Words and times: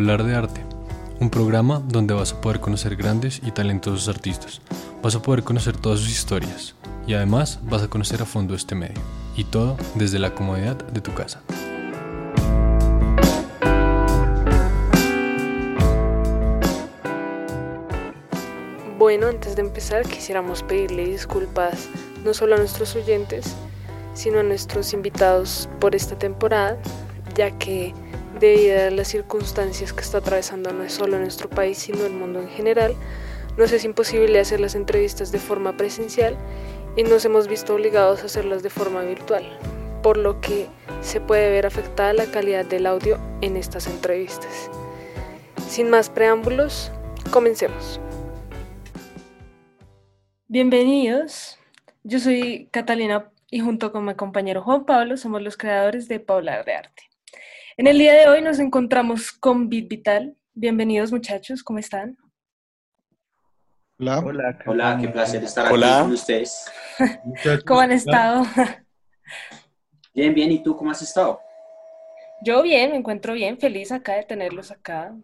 hablar 0.00 0.24
de 0.24 0.34
arte, 0.34 0.62
un 1.20 1.28
programa 1.28 1.82
donde 1.86 2.14
vas 2.14 2.32
a 2.32 2.40
poder 2.40 2.58
conocer 2.58 2.96
grandes 2.96 3.42
y 3.44 3.50
talentosos 3.50 4.08
artistas, 4.08 4.62
vas 5.02 5.14
a 5.14 5.20
poder 5.20 5.42
conocer 5.42 5.76
todas 5.76 6.00
sus 6.00 6.08
historias 6.08 6.74
y 7.06 7.12
además 7.12 7.58
vas 7.64 7.82
a 7.82 7.88
conocer 7.88 8.22
a 8.22 8.24
fondo 8.24 8.54
este 8.54 8.74
medio, 8.74 8.98
y 9.36 9.44
todo 9.44 9.76
desde 9.96 10.18
la 10.18 10.34
comodidad 10.34 10.76
de 10.76 11.02
tu 11.02 11.12
casa. 11.12 11.42
Bueno, 18.98 19.26
antes 19.26 19.54
de 19.54 19.60
empezar 19.60 20.08
quisiéramos 20.08 20.62
pedirle 20.62 21.04
disculpas 21.04 21.88
no 22.24 22.32
solo 22.32 22.54
a 22.54 22.58
nuestros 22.58 22.96
oyentes, 22.96 23.54
sino 24.14 24.40
a 24.40 24.42
nuestros 24.42 24.94
invitados 24.94 25.68
por 25.78 25.94
esta 25.94 26.18
temporada, 26.18 26.78
ya 27.34 27.50
que 27.58 27.92
debido 28.40 28.86
a 28.86 28.90
las 28.90 29.08
circunstancias 29.08 29.92
que 29.92 30.00
está 30.00 30.18
atravesando 30.18 30.72
no 30.72 30.88
solo 30.88 31.18
nuestro 31.18 31.50
país, 31.50 31.76
sino 31.78 32.06
el 32.06 32.12
mundo 32.12 32.40
en 32.40 32.48
general, 32.48 32.94
nos 33.58 33.70
es 33.72 33.84
imposible 33.84 34.40
hacer 34.40 34.60
las 34.60 34.74
entrevistas 34.74 35.30
de 35.30 35.38
forma 35.38 35.76
presencial 35.76 36.36
y 36.96 37.02
nos 37.02 37.24
hemos 37.26 37.48
visto 37.48 37.74
obligados 37.74 38.22
a 38.22 38.26
hacerlas 38.26 38.62
de 38.62 38.70
forma 38.70 39.02
virtual, 39.02 39.44
por 40.02 40.16
lo 40.16 40.40
que 40.40 40.66
se 41.02 41.20
puede 41.20 41.50
ver 41.50 41.66
afectada 41.66 42.14
la 42.14 42.26
calidad 42.26 42.64
del 42.64 42.86
audio 42.86 43.18
en 43.42 43.56
estas 43.56 43.86
entrevistas. 43.86 44.70
Sin 45.68 45.90
más 45.90 46.08
preámbulos, 46.08 46.90
comencemos. 47.30 48.00
Bienvenidos, 50.48 51.58
yo 52.02 52.18
soy 52.18 52.68
Catalina 52.72 53.30
y 53.50 53.60
junto 53.60 53.92
con 53.92 54.06
mi 54.06 54.14
compañero 54.14 54.62
Juan 54.62 54.86
Pablo 54.86 55.18
somos 55.18 55.42
los 55.42 55.56
creadores 55.58 56.08
de 56.08 56.20
Paular 56.20 56.64
de 56.64 56.74
Arte. 56.74 57.09
En 57.76 57.86
el 57.86 57.98
día 57.98 58.14
de 58.14 58.28
hoy 58.28 58.42
nos 58.42 58.58
encontramos 58.58 59.30
con 59.32 59.68
Bit 59.68 59.88
Vital. 59.88 60.36
Bienvenidos 60.54 61.12
muchachos, 61.12 61.62
¿cómo 61.62 61.78
están? 61.78 62.16
Hola. 63.98 64.18
Hola, 64.18 64.58
Hola 64.66 64.98
qué 65.00 65.08
placer 65.08 65.44
estar 65.44 65.66
aquí 65.66 65.80
con 65.80 66.12
ustedes. 66.12 66.70
¿Cómo 67.66 67.80
han 67.80 67.92
estado? 67.92 68.44
Bien, 70.12 70.34
bien, 70.34 70.50
¿y 70.50 70.62
tú 70.62 70.76
cómo 70.76 70.90
has 70.90 71.02
estado? 71.02 71.40
Yo 72.42 72.62
bien, 72.62 72.90
me 72.90 72.96
encuentro 72.96 73.34
bien, 73.34 73.58
feliz 73.58 73.92
acá 73.92 74.14
de 74.14 74.24
tenerlos 74.24 74.72
acá. 74.72 75.14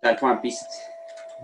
Tal 0.00 0.18
Juan. 0.18 0.40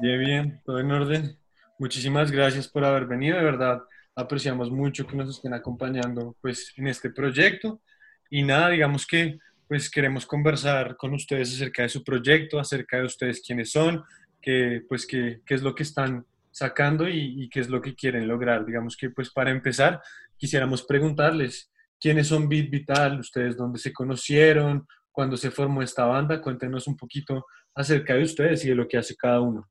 Bien, 0.01 0.19
bien, 0.19 0.62
todo 0.64 0.80
en 0.80 0.91
orden. 0.91 1.39
Muchísimas 1.78 2.30
gracias 2.30 2.67
por 2.67 2.84
haber 2.84 3.06
venido, 3.06 3.36
de 3.36 3.45
verdad 3.45 3.83
apreciamos 4.14 4.70
mucho 4.70 5.06
que 5.06 5.14
nos 5.14 5.28
estén 5.28 5.53
acompañando 5.53 6.34
pues 6.41 6.73
en 6.77 6.89
este 6.89 7.11
proyecto 7.11 7.83
y 8.30 8.42
nada, 8.42 8.70
digamos 8.70 9.06
que 9.06 9.39
pues 9.69 9.91
queremos 9.91 10.27
conversar 10.27 10.97
con 10.97 11.14
ustedes 11.14 11.55
acerca 11.55 11.83
de 11.83 11.89
su 11.89 12.05
proyecto, 12.05 12.59
acerca 12.59 12.98
de 12.98 13.05
ustedes 13.05 13.42
quiénes 13.45 13.70
son, 13.70 14.05
que 14.41 14.83
pues 14.89 15.06
qué, 15.06 15.41
qué 15.45 15.55
es 15.55 15.62
lo 15.62 15.75
que 15.75 15.83
están 15.83 16.25
sacando 16.50 17.08
y, 17.08 17.42
y, 17.42 17.48
qué 17.48 17.61
es 17.61 17.69
lo 17.69 17.83
que 17.83 17.95
quieren 17.95 18.27
lograr. 18.28 18.64
Digamos 18.64 18.97
que 18.97 19.11
pues 19.11 19.31
para 19.31 19.50
empezar 19.50 20.00
quisiéramos 20.36 20.83
preguntarles 20.84 21.70
quiénes 22.00 22.28
son 22.28 22.48
Beat 22.48 22.70
Vital, 22.70 23.20
ustedes 23.20 23.56
dónde 23.56 23.78
se 23.78 23.92
conocieron, 23.92 24.86
cuándo 25.11 25.36
se 25.36 25.50
formó 25.50 25.83
esta 25.83 26.05
banda, 26.05 26.41
cuéntenos 26.41 26.86
un 26.86 26.97
poquito 26.97 27.47
acerca 27.75 28.14
de 28.14 28.23
ustedes 28.23 28.64
y 28.64 28.69
de 28.69 28.75
lo 28.75 28.86
que 28.86 28.98
hace 28.98 29.17
cada 29.17 29.41
uno. 29.41 29.69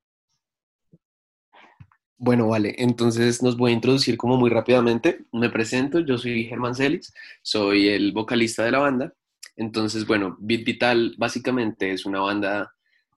Bueno, 2.17 2.47
vale, 2.47 2.73
entonces 2.77 3.43
nos 3.43 3.57
voy 3.57 3.71
a 3.71 3.75
introducir 3.75 4.17
como 4.17 4.37
muy 4.37 4.49
rápidamente. 4.49 5.25
Me 5.33 5.49
presento, 5.49 5.99
yo 5.99 6.17
soy 6.17 6.45
Germán 6.45 6.73
Celis, 6.73 7.13
soy 7.41 7.89
el 7.89 8.13
vocalista 8.13 8.63
de 8.63 8.71
la 8.71 8.80
banda. 8.80 9.13
Entonces, 9.56 10.06
bueno, 10.06 10.36
Beat 10.39 10.64
Vital 10.64 11.16
básicamente 11.17 11.92
es 11.92 12.05
una 12.05 12.20
banda 12.20 12.71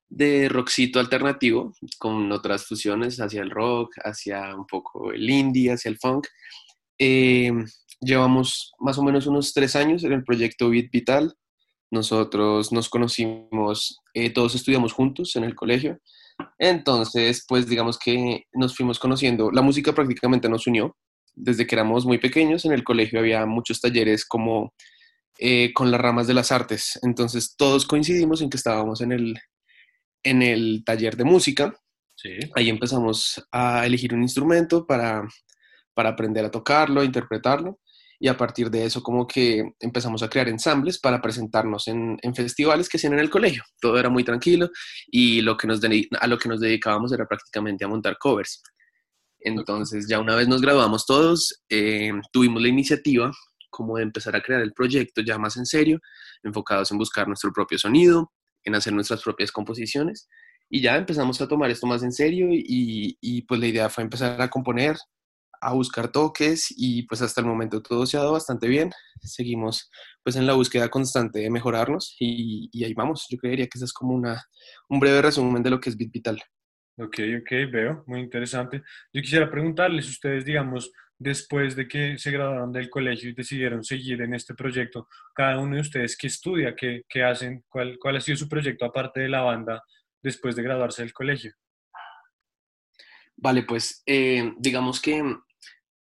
de 0.08 0.48
rockcito 0.48 1.00
alternativo 1.00 1.74
con 1.98 2.32
otras 2.32 2.66
fusiones 2.66 3.18
hacia 3.20 3.42
el 3.42 3.50
rock, 3.50 3.94
hacia 4.04 4.54
un 4.54 4.66
poco 4.66 5.12
el 5.12 5.28
indie, 5.28 5.72
hacia 5.72 5.90
el 5.90 5.98
funk. 5.98 6.26
Eh, 6.98 7.52
llevamos 8.00 8.72
más 8.78 8.98
o 8.98 9.02
menos 9.02 9.26
unos 9.26 9.52
tres 9.52 9.76
años 9.76 10.04
en 10.04 10.12
el 10.12 10.24
proyecto 10.24 10.70
Beat 10.70 10.90
Vital. 10.90 11.34
Nosotros 11.90 12.72
nos 12.72 12.88
conocimos, 12.88 14.00
eh, 14.14 14.30
todos 14.30 14.54
estudiamos 14.54 14.92
juntos 14.92 15.36
en 15.36 15.44
el 15.44 15.54
colegio. 15.54 15.98
Entonces, 16.58 17.44
pues 17.48 17.66
digamos 17.66 17.98
que 17.98 18.44
nos 18.52 18.76
fuimos 18.76 18.98
conociendo, 18.98 19.50
la 19.50 19.62
música 19.62 19.92
prácticamente 19.92 20.48
nos 20.48 20.66
unió 20.66 20.96
desde 21.34 21.66
que 21.66 21.74
éramos 21.74 22.04
muy 22.04 22.18
pequeños, 22.18 22.64
en 22.64 22.72
el 22.72 22.84
colegio 22.84 23.20
había 23.20 23.46
muchos 23.46 23.80
talleres 23.80 24.24
como 24.24 24.74
eh, 25.38 25.72
con 25.72 25.90
las 25.90 26.00
ramas 26.00 26.26
de 26.26 26.34
las 26.34 26.52
artes, 26.52 26.98
entonces 27.02 27.54
todos 27.56 27.86
coincidimos 27.86 28.42
en 28.42 28.50
que 28.50 28.56
estábamos 28.56 29.00
en 29.00 29.12
el, 29.12 29.38
en 30.22 30.42
el 30.42 30.82
taller 30.84 31.16
de 31.16 31.24
música, 31.24 31.74
ahí 32.56 32.68
empezamos 32.68 33.46
a 33.52 33.86
elegir 33.86 34.12
un 34.12 34.22
instrumento 34.22 34.86
para, 34.86 35.22
para 35.94 36.10
aprender 36.10 36.44
a 36.44 36.50
tocarlo, 36.50 37.00
a 37.00 37.04
interpretarlo, 37.04 37.78
y 38.20 38.28
a 38.28 38.36
partir 38.36 38.70
de 38.70 38.84
eso 38.84 39.02
como 39.02 39.26
que 39.26 39.74
empezamos 39.78 40.22
a 40.22 40.28
crear 40.28 40.48
ensambles 40.48 40.98
para 40.98 41.22
presentarnos 41.22 41.86
en, 41.88 42.18
festivales 42.34 42.88
que 42.88 42.96
hacían 42.96 43.12
en 43.12 43.20
el 43.20 43.30
colegio. 43.30 43.62
Todo 43.80 43.98
era 43.98 44.08
muy 44.08 44.24
tranquilo 44.24 44.70
y 45.06 45.40
lo 45.40 45.56
que 45.56 45.68
nos 45.68 45.80
a 46.20 46.26
lo 46.26 46.38
que 46.38 46.48
nos 46.48 46.60
dedicábamos 46.60 47.12
era 47.12 47.26
prácticamente 47.26 47.84
a 47.84 47.88
montar 47.88 48.18
covers. 48.18 48.62
Entonces 49.40 50.08
ya 50.08 50.18
una 50.18 50.34
vez 50.34 50.48
nos 50.48 50.60
graduamos 50.60 51.06
todos, 51.06 51.62
eh, 51.68 52.12
tuvimos 52.32 52.60
la 52.60 52.68
iniciativa 52.68 53.30
como 53.70 53.96
de 53.96 54.02
empezar 54.02 54.34
a 54.36 54.42
crear 54.42 54.60
el 54.60 54.72
proyecto 54.72 55.20
ya 55.22 55.38
más 55.38 55.56
en 55.56 55.66
serio, 55.66 56.00
enfocados 56.42 56.90
en 56.92 56.98
buscar 56.98 57.26
nuestro 57.26 57.52
propio 57.52 57.78
sonido, 57.78 58.32
en 58.64 58.74
hacer 58.74 58.92
nuestras 58.92 59.22
propias 59.22 59.52
composiciones 59.52 60.28
y 60.70 60.82
ya 60.82 60.96
empezamos 60.96 61.40
a 61.40 61.48
tomar 61.48 61.70
esto 61.70 61.86
más 61.86 62.02
en 62.02 62.12
serio 62.12 62.48
y, 62.50 63.42
pues 63.42 63.60
la 63.60 63.66
idea 63.66 63.88
fue 63.88 64.04
empezar 64.04 64.40
a 64.40 64.50
componer, 64.50 64.96
a 65.60 65.72
buscar 65.72 66.12
toques 66.12 66.72
y 66.76 67.02
pues 67.04 67.22
hasta 67.22 67.40
el 67.40 67.46
momento 67.46 67.82
todo 67.82 68.06
se 68.06 68.16
ha 68.16 68.20
dado 68.20 68.32
bastante 68.32 68.68
bien. 68.68 68.90
Seguimos 69.20 69.90
pues 70.22 70.36
en 70.36 70.46
la 70.46 70.52
búsqueda 70.52 70.88
constante 70.88 71.40
de 71.40 71.50
mejorarnos 71.50 72.16
y, 72.20 72.84
ahí 72.84 72.94
vamos. 72.94 73.26
Yo 73.30 73.38
creería 73.38 73.66
que 73.66 73.78
ese 73.78 73.86
es 73.86 73.92
como 73.92 74.14
una, 74.14 74.42
un 74.88 75.00
breve 75.00 75.22
resumen 75.22 75.62
de 75.62 75.70
lo 75.70 75.80
que 75.80 75.90
es 75.90 75.96
Bit 75.96 76.12
Vital. 76.12 76.42
Ok, 76.98 77.18
ok, 77.40 77.50
veo, 77.72 78.04
muy 78.06 78.20
interesante. 78.20 78.82
Yo 79.12 79.22
quisiera 79.22 79.50
preguntarles, 79.50 80.08
ustedes, 80.08 80.44
digamos, 80.44 80.90
después 81.18 81.76
de 81.76 81.88
que 81.88 82.18
se 82.18 82.30
graduaron 82.30 82.72
del 82.72 82.88
colegio 82.88 83.30
y 83.30 83.34
decidieron 83.34 83.82
seguir 83.84 84.22
en 84.22 84.34
este 84.34 84.54
proyecto, 84.54 85.08
cada 85.34 85.58
uno 85.58 85.74
de 85.74 85.82
ustedes, 85.82 86.16
¿qué 86.16 86.28
estudia? 86.28 86.74
¿Qué, 86.76 87.02
qué 87.08 87.24
hacen? 87.24 87.64
¿Cuál, 87.68 87.98
¿Cuál 88.00 88.16
ha 88.16 88.20
sido 88.20 88.36
su 88.36 88.48
proyecto 88.48 88.84
aparte 88.84 89.20
de 89.20 89.28
la 89.28 89.42
banda 89.42 89.82
después 90.22 90.56
de 90.56 90.62
graduarse 90.62 91.02
del 91.02 91.12
colegio? 91.12 91.52
Vale, 93.36 93.62
pues 93.62 94.02
eh, 94.06 94.52
digamos 94.58 95.00
que 95.00 95.22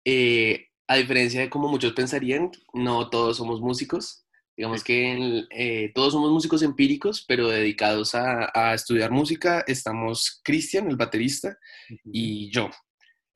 eh, 0.05 0.67
a 0.87 0.97
diferencia 0.97 1.41
de 1.41 1.49
como 1.49 1.67
muchos 1.67 1.93
pensarían, 1.93 2.51
no 2.73 3.09
todos 3.09 3.37
somos 3.37 3.61
músicos. 3.61 4.25
Digamos 4.55 4.83
que 4.83 5.45
eh, 5.49 5.91
todos 5.95 6.13
somos 6.13 6.31
músicos 6.31 6.61
empíricos, 6.61 7.25
pero 7.27 7.47
dedicados 7.47 8.13
a, 8.13 8.73
estudiar 8.75 9.09
música. 9.09 9.63
Estamos 9.65 10.41
Cristian, 10.43 10.87
el 10.87 10.95
baterista, 10.95 11.57
y 12.05 12.51
yo. 12.51 12.69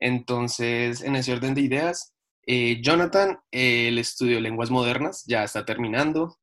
Entonces, 0.00 1.02
en 1.02 1.16
ese 1.16 1.32
orden 1.32 1.54
de 1.54 1.62
ideas, 1.62 2.14
eh, 2.46 2.80
Jonathan, 2.82 3.38
el 3.50 3.98
estudio 3.98 4.40
lenguas 4.40 4.70
modernas, 4.70 5.24
ya 5.26 5.44
está 5.44 5.64
terminando. 5.64 6.38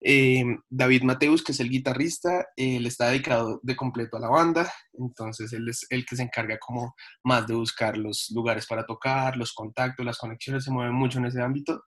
Eh, 0.00 0.44
David 0.68 1.02
Mateus, 1.02 1.42
que 1.42 1.52
es 1.52 1.60
el 1.60 1.70
guitarrista, 1.70 2.46
él 2.56 2.86
está 2.86 3.08
dedicado 3.08 3.60
de 3.62 3.74
completo 3.74 4.18
a 4.18 4.20
la 4.20 4.28
banda, 4.28 4.70
entonces 4.92 5.52
él 5.54 5.68
es 5.68 5.86
el 5.88 6.04
que 6.04 6.16
se 6.16 6.22
encarga 6.22 6.58
como 6.58 6.94
más 7.24 7.46
de 7.46 7.54
buscar 7.54 7.96
los 7.96 8.30
lugares 8.34 8.66
para 8.66 8.84
tocar, 8.84 9.36
los 9.36 9.54
contactos, 9.54 10.04
las 10.04 10.18
conexiones, 10.18 10.64
se 10.64 10.70
mueve 10.70 10.92
mucho 10.92 11.18
en 11.18 11.26
ese 11.26 11.40
ámbito. 11.40 11.82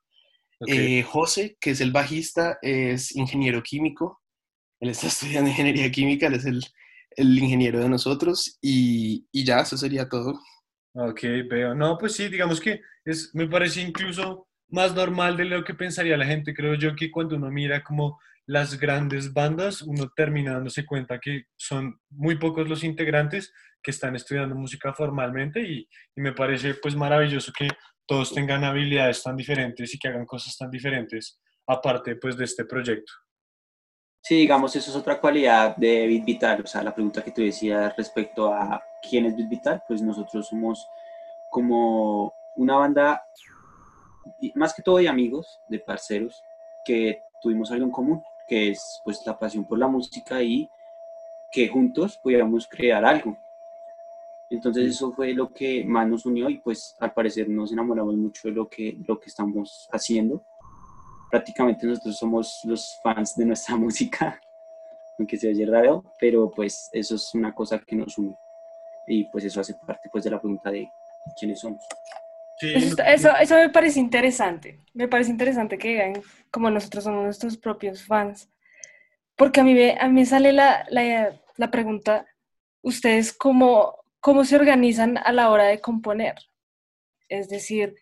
Eh, 0.66 1.02
José, 1.04 1.56
que 1.60 1.70
es 1.70 1.80
el 1.80 1.92
bajista, 1.92 2.58
es 2.60 3.14
ingeniero 3.14 3.62
químico, 3.62 4.20
él 4.80 4.90
está 4.90 5.06
estudiando 5.06 5.48
ingeniería 5.50 5.90
química, 5.90 6.26
él 6.26 6.34
es 6.34 6.44
el, 6.44 6.62
el 7.16 7.38
ingeniero 7.38 7.78
de 7.78 7.88
nosotros 7.88 8.58
y, 8.60 9.26
y, 9.30 9.44
ya, 9.44 9.60
eso 9.60 9.76
sería 9.76 10.08
todo. 10.08 10.40
Ok, 10.94 11.20
veo. 11.48 11.74
No, 11.74 11.96
pues 11.98 12.14
sí, 12.14 12.28
digamos 12.28 12.60
que 12.60 12.80
es, 13.04 13.34
me 13.34 13.46
parece 13.46 13.80
incluso 13.80 14.48
más 14.68 14.94
normal 14.94 15.36
de 15.36 15.44
lo 15.44 15.64
que 15.64 15.74
pensaría 15.74 16.16
la 16.16 16.26
gente. 16.26 16.54
Creo 16.54 16.74
yo 16.74 16.96
que 16.96 17.10
cuando 17.10 17.36
uno 17.36 17.50
mira 17.50 17.82
como 17.82 18.18
las 18.46 18.78
grandes 18.78 19.32
bandas, 19.32 19.82
uno 19.82 20.10
termina 20.16 20.54
dándose 20.54 20.84
cuenta 20.84 21.20
que 21.20 21.44
son 21.56 22.00
muy 22.10 22.36
pocos 22.36 22.68
los 22.68 22.82
integrantes 22.82 23.52
que 23.82 23.92
están 23.92 24.16
estudiando 24.16 24.54
música 24.56 24.92
formalmente 24.92 25.60
y, 25.62 25.88
me 26.16 26.32
parece 26.32 26.74
pues 26.74 26.94
maravilloso 26.96 27.52
que 27.56 27.68
todos 28.06 28.34
tengan 28.34 28.64
habilidades 28.64 29.22
tan 29.22 29.36
diferentes 29.36 29.94
y 29.94 29.98
que 29.98 30.08
hagan 30.08 30.26
cosas 30.26 30.56
tan 30.58 30.70
diferentes 30.70 31.40
aparte 31.66 32.16
pues 32.16 32.36
de 32.36 32.44
este 32.44 32.64
proyecto. 32.64 33.12
Sí, 34.22 34.36
digamos, 34.36 34.76
eso 34.76 34.90
es 34.90 34.96
otra 34.96 35.20
cualidad 35.20 35.76
de 35.76 36.06
Bit 36.06 36.24
Vital, 36.24 36.60
o 36.62 36.66
sea, 36.66 36.82
la 36.82 36.94
pregunta 36.94 37.22
que 37.22 37.32
tú 37.32 37.40
decías 37.42 37.96
respecto 37.96 38.52
a 38.52 38.82
quién 39.02 39.26
es 39.26 39.34
Bit 39.34 39.48
Vital, 39.48 39.82
pues 39.88 40.02
nosotros 40.02 40.46
somos 40.46 40.88
como 41.50 42.34
una 42.56 42.76
banda 42.76 43.26
más 44.54 44.74
que 44.74 44.82
todo 44.82 44.98
de 44.98 45.08
amigos, 45.08 45.60
de 45.68 45.78
parceros, 45.78 46.42
que 46.84 47.22
tuvimos 47.40 47.70
algo 47.70 47.84
en 47.84 47.90
común, 47.90 48.22
que 48.46 48.70
es 48.70 49.00
pues 49.04 49.24
la 49.26 49.38
pasión 49.38 49.64
por 49.64 49.78
la 49.78 49.88
música 49.88 50.42
y 50.42 50.68
que 51.50 51.68
juntos 51.68 52.18
pudiéramos 52.18 52.68
crear 52.68 53.04
algo. 53.04 53.36
Entonces 54.50 54.90
eso 54.90 55.12
fue 55.12 55.32
lo 55.32 55.52
que 55.52 55.84
más 55.84 56.08
nos 56.08 56.26
unió 56.26 56.50
y 56.50 56.58
pues 56.58 56.96
al 56.98 57.12
parecer 57.12 57.48
nos 57.48 57.72
enamoramos 57.72 58.16
mucho 58.16 58.48
de 58.48 58.54
lo 58.54 58.68
que, 58.68 58.96
lo 59.06 59.18
que 59.18 59.28
estamos 59.28 59.88
haciendo. 59.92 60.44
Prácticamente 61.30 61.86
nosotros 61.86 62.18
somos 62.18 62.60
los 62.64 62.98
fans 63.02 63.36
de 63.36 63.44
nuestra 63.44 63.76
música, 63.84 64.40
aunque 65.18 65.36
se 65.36 65.48
oye 65.48 65.66
raro, 65.66 66.04
pero 66.18 66.50
pues 66.50 66.88
eso 66.92 67.14
es 67.14 67.34
una 67.34 67.54
cosa 67.54 67.78
que 67.78 67.96
nos 67.96 68.18
une. 68.18 68.36
Y 69.06 69.24
pues 69.30 69.44
eso 69.44 69.60
hace 69.60 69.74
parte 69.74 70.08
pues 70.10 70.24
de 70.24 70.30
la 70.30 70.40
pregunta 70.40 70.70
de 70.70 70.88
quiénes 71.38 71.60
somos. 71.60 71.82
Eso, 72.60 73.02
eso, 73.02 73.36
eso, 73.36 73.54
me 73.54 73.70
parece 73.70 74.00
interesante. 74.00 74.80
Me 74.92 75.08
parece 75.08 75.30
interesante 75.30 75.78
que 75.78 75.88
digan 75.88 76.22
como 76.50 76.70
nosotros 76.70 77.04
somos 77.04 77.24
nuestros 77.24 77.56
propios 77.56 78.04
fans. 78.04 78.50
Porque 79.34 79.60
a 79.60 79.64
mí, 79.64 79.90
a 79.90 80.08
mí 80.08 80.12
me 80.12 80.26
sale 80.26 80.52
la, 80.52 80.84
la, 80.90 81.32
la 81.56 81.70
pregunta, 81.70 82.26
¿ustedes 82.82 83.32
cómo, 83.32 83.96
cómo 84.20 84.44
se 84.44 84.56
organizan 84.56 85.16
a 85.16 85.32
la 85.32 85.50
hora 85.50 85.64
de 85.64 85.80
componer? 85.80 86.34
Es 87.28 87.48
decir, 87.48 87.94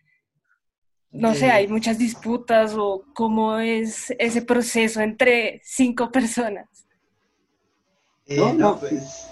no 1.18 1.34
sé, 1.34 1.50
hay 1.50 1.68
muchas 1.68 1.98
disputas 1.98 2.74
o 2.76 3.04
cómo 3.14 3.58
es 3.58 4.12
ese 4.18 4.42
proceso 4.42 5.00
entre 5.00 5.60
cinco 5.64 6.10
personas. 6.10 6.68
Eh, 8.26 8.52
no, 8.54 8.78
pues, 8.78 9.26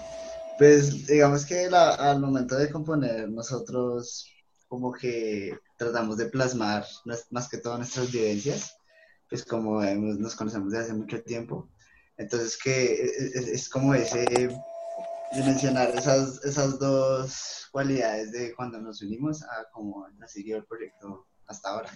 pues 0.57 1.07
digamos 1.07 1.45
que 1.45 1.67
al 1.67 2.19
momento 2.19 2.57
de 2.57 2.69
componer 2.69 3.29
nosotros 3.29 4.27
como 4.67 4.91
que 4.91 5.57
tratamos 5.77 6.17
de 6.17 6.25
plasmar 6.25 6.85
más 7.29 7.47
que 7.47 7.57
todo 7.57 7.77
nuestras 7.77 8.11
vivencias, 8.11 8.75
pues 9.29 9.45
como 9.45 9.81
nos 9.81 10.35
conocemos 10.35 10.71
desde 10.71 10.85
hace 10.85 10.93
mucho 10.93 11.21
tiempo. 11.23 11.69
Entonces 12.17 12.57
que 12.61 13.01
es, 13.03 13.69
como 13.69 13.93
ese, 13.93 14.49
mencionar 15.45 15.91
esas, 15.95 16.43
esas 16.43 16.79
dos 16.79 17.69
cualidades 17.71 18.31
de 18.31 18.53
cuando 18.55 18.81
nos 18.81 19.01
unimos 19.01 19.43
a 19.43 19.65
cómo 19.71 20.05
ha 20.05 20.27
seguido 20.27 20.57
el 20.57 20.65
proyecto 20.65 21.27
hasta 21.47 21.69
ahora. 21.69 21.89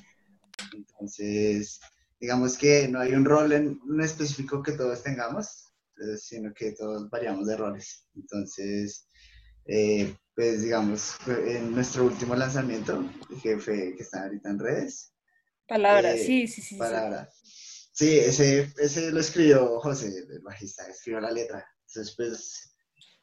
Entonces, 0.74 1.80
digamos 2.20 2.58
que 2.58 2.88
no 2.88 3.00
hay 3.00 3.14
un 3.14 3.26
rol 3.26 3.52
en, 3.52 3.80
un 3.84 4.02
específico 4.02 4.62
que 4.62 4.74
todos 4.74 5.04
tengamos, 5.04 5.72
eh, 5.98 6.18
sino 6.18 6.54
que 6.54 6.72
todos 6.74 7.10
variamos 7.10 7.48
de 7.48 7.58
roles. 7.58 8.08
Entonces, 8.16 9.08
eh, 9.66 10.16
pues 10.36 10.62
digamos, 10.62 11.18
en 11.28 11.72
nuestro 11.74 12.06
último 12.06 12.36
lanzamiento, 12.36 13.04
que, 13.42 13.58
fue, 13.58 13.96
que 13.96 14.04
está 14.04 14.24
ahorita 14.24 14.50
en 14.50 14.60
redes. 14.60 15.14
Palabras, 15.68 16.16
eh, 16.16 16.26
sí, 16.26 16.48
sí, 16.48 16.62
sí. 16.62 16.76
Palabras. 16.76 17.40
Sí, 17.94 18.18
ese, 18.18 18.74
ese 18.78 19.12
lo 19.12 19.20
escribió 19.20 19.80
José, 19.80 20.26
el 20.30 20.40
bajista, 20.40 20.88
escribió 20.88 21.20
la 21.20 21.32
letra. 21.32 21.66
Entonces, 21.88 22.16
pues, 22.16 22.76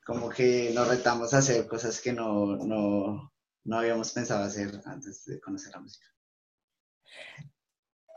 como 0.05 0.29
que 0.29 0.71
nos 0.75 0.89
retamos 0.89 1.35
a 1.35 1.39
hacer 1.39 1.67
cosas 1.67 2.01
que 2.01 2.13
no, 2.13 2.57
no, 2.57 3.33
no 3.65 3.79
habíamos 3.79 4.13
pensado 4.13 4.45
hacer 4.45 4.81
antes 4.85 5.25
de 5.25 5.41
conocer 5.41 5.73
la 5.73 5.81
música. 5.81 6.07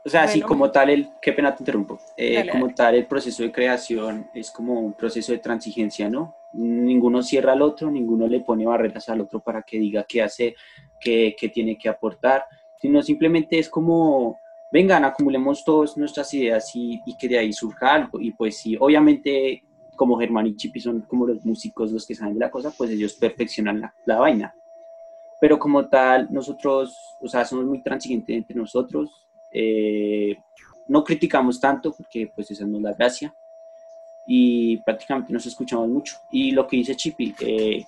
O 0.04 0.08
sea, 0.08 0.24
así 0.24 0.40
como 0.40 0.70
tal, 0.70 0.90
el, 0.90 1.10
qué 1.20 1.32
pena 1.32 1.54
te 1.54 1.62
interrumpo, 1.62 2.00
eh, 2.16 2.48
como 2.50 2.74
tal 2.74 2.96
el 2.96 3.06
proceso 3.06 3.44
de 3.44 3.52
creación 3.52 4.28
es 4.34 4.50
como 4.50 4.80
un 4.80 4.94
proceso 4.94 5.30
de 5.30 5.38
transigencia, 5.38 6.08
¿no? 6.08 6.34
Ninguno 6.54 7.22
cierra 7.22 7.52
al 7.52 7.62
otro, 7.62 7.88
ninguno 7.88 8.26
le 8.26 8.40
pone 8.40 8.66
barreras 8.66 9.08
al 9.08 9.20
otro 9.20 9.40
para 9.40 9.62
que 9.62 9.78
diga 9.78 10.04
qué 10.08 10.22
hace, 10.22 10.56
qué, 11.00 11.36
qué 11.38 11.48
tiene 11.50 11.78
que 11.78 11.88
aportar, 11.88 12.44
sino 12.80 13.00
simplemente 13.00 13.60
es 13.60 13.68
como, 13.68 14.40
vengan, 14.72 15.04
acumulemos 15.04 15.64
todas 15.64 15.96
nuestras 15.96 16.34
ideas 16.34 16.74
y, 16.74 17.00
y, 17.06 17.16
que 17.16 17.28
de 17.28 17.38
ahí 17.38 17.52
surja 17.52 17.94
algo. 17.94 18.20
Y 18.20 18.32
pues 18.32 18.58
sí, 18.58 18.76
obviamente 18.78 19.62
como 19.94 20.18
Germán 20.18 20.48
y 20.48 20.56
Chipi 20.56 20.80
son 20.80 21.02
como 21.02 21.26
los 21.26 21.44
músicos 21.44 21.92
los 21.92 22.04
que 22.04 22.16
saben 22.16 22.34
de 22.34 22.40
la 22.40 22.50
cosa, 22.50 22.72
pues 22.76 22.90
ellos 22.90 23.14
perfeccionan 23.14 23.80
la, 23.80 23.94
la 24.04 24.18
vaina. 24.18 24.54
Pero 25.42 25.58
como 25.58 25.88
tal, 25.88 26.28
nosotros, 26.30 26.96
o 27.20 27.26
sea, 27.26 27.44
somos 27.44 27.64
muy 27.64 27.82
transigentes 27.82 28.36
entre 28.36 28.54
nosotros, 28.54 29.26
eh, 29.52 30.36
no 30.86 31.02
criticamos 31.02 31.60
tanto 31.60 31.92
porque 31.92 32.30
pues 32.32 32.52
esa 32.52 32.64
no 32.64 32.76
es 32.76 32.82
la 32.84 32.92
gracia 32.92 33.34
y 34.24 34.76
prácticamente 34.84 35.32
nos 35.32 35.44
escuchamos 35.44 35.88
mucho. 35.88 36.14
Y 36.30 36.52
lo 36.52 36.64
que 36.64 36.76
dice 36.76 36.94
Chipi, 36.94 37.34
eh, 37.40 37.84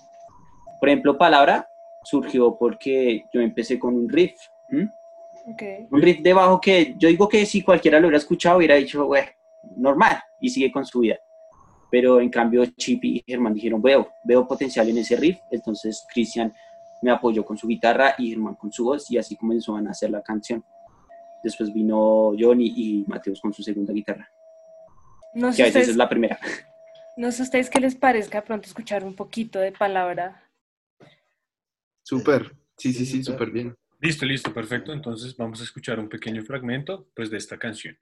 por 0.80 0.88
ejemplo, 0.88 1.16
palabra 1.16 1.70
surgió 2.02 2.56
porque 2.58 3.26
yo 3.32 3.40
empecé 3.40 3.78
con 3.78 3.94
un 3.94 4.08
riff. 4.08 4.34
Un 4.68 6.02
riff 6.02 6.22
de 6.22 6.32
bajo 6.32 6.60
que 6.60 6.96
yo 6.98 7.08
digo 7.08 7.28
que 7.28 7.46
si 7.46 7.62
cualquiera 7.62 8.00
lo 8.00 8.08
hubiera 8.08 8.18
escuchado 8.18 8.56
hubiera 8.56 8.74
dicho, 8.74 9.06
bueno, 9.06 9.28
normal, 9.76 10.18
y 10.40 10.48
sigue 10.48 10.72
con 10.72 10.84
su 10.84 10.98
vida. 10.98 11.20
Pero 11.88 12.20
en 12.20 12.30
cambio 12.30 12.66
Chipi 12.66 13.18
y 13.18 13.24
Germán 13.24 13.54
dijeron, 13.54 13.80
veo, 13.80 14.08
veo 14.24 14.44
potencial 14.44 14.88
en 14.88 14.98
ese 14.98 15.14
riff, 15.14 15.38
entonces 15.52 16.04
Cristian 16.12 16.52
me 17.04 17.10
apoyó 17.10 17.44
con 17.44 17.58
su 17.58 17.68
guitarra 17.68 18.14
y 18.16 18.30
Germán 18.30 18.54
con 18.54 18.72
su 18.72 18.84
voz 18.84 19.10
y 19.10 19.18
así 19.18 19.36
comenzó 19.36 19.76
a 19.76 19.80
hacer 19.90 20.10
la 20.10 20.22
canción. 20.22 20.64
Después 21.42 21.72
vino 21.72 22.32
Johnny 22.38 22.72
y 22.74 23.04
Mateus 23.06 23.42
con 23.42 23.52
su 23.52 23.62
segunda 23.62 23.92
guitarra. 23.92 24.26
No 25.34 25.52
sé 25.52 25.58
que 25.58 25.62
a 25.62 25.66
veces 25.66 25.88
es 25.90 25.96
la 25.96 26.08
primera. 26.08 26.38
No 27.16 27.30
sé 27.30 27.42
a 27.42 27.44
ustedes 27.44 27.68
qué 27.68 27.78
les 27.78 27.94
parezca 27.94 28.42
pronto 28.42 28.66
escuchar 28.66 29.04
un 29.04 29.14
poquito 29.14 29.60
de 29.60 29.70
palabra. 29.70 30.50
Súper, 32.02 32.56
sí, 32.76 32.92
sí, 32.92 33.04
sí, 33.04 33.22
súper 33.22 33.50
bien. 33.50 33.76
Listo, 34.00 34.26
listo, 34.26 34.52
perfecto. 34.52 34.92
Entonces 34.92 35.36
vamos 35.36 35.60
a 35.60 35.64
escuchar 35.64 36.00
un 36.00 36.08
pequeño 36.08 36.42
fragmento 36.42 37.06
pues, 37.14 37.30
de 37.30 37.36
esta 37.36 37.58
canción. 37.58 37.96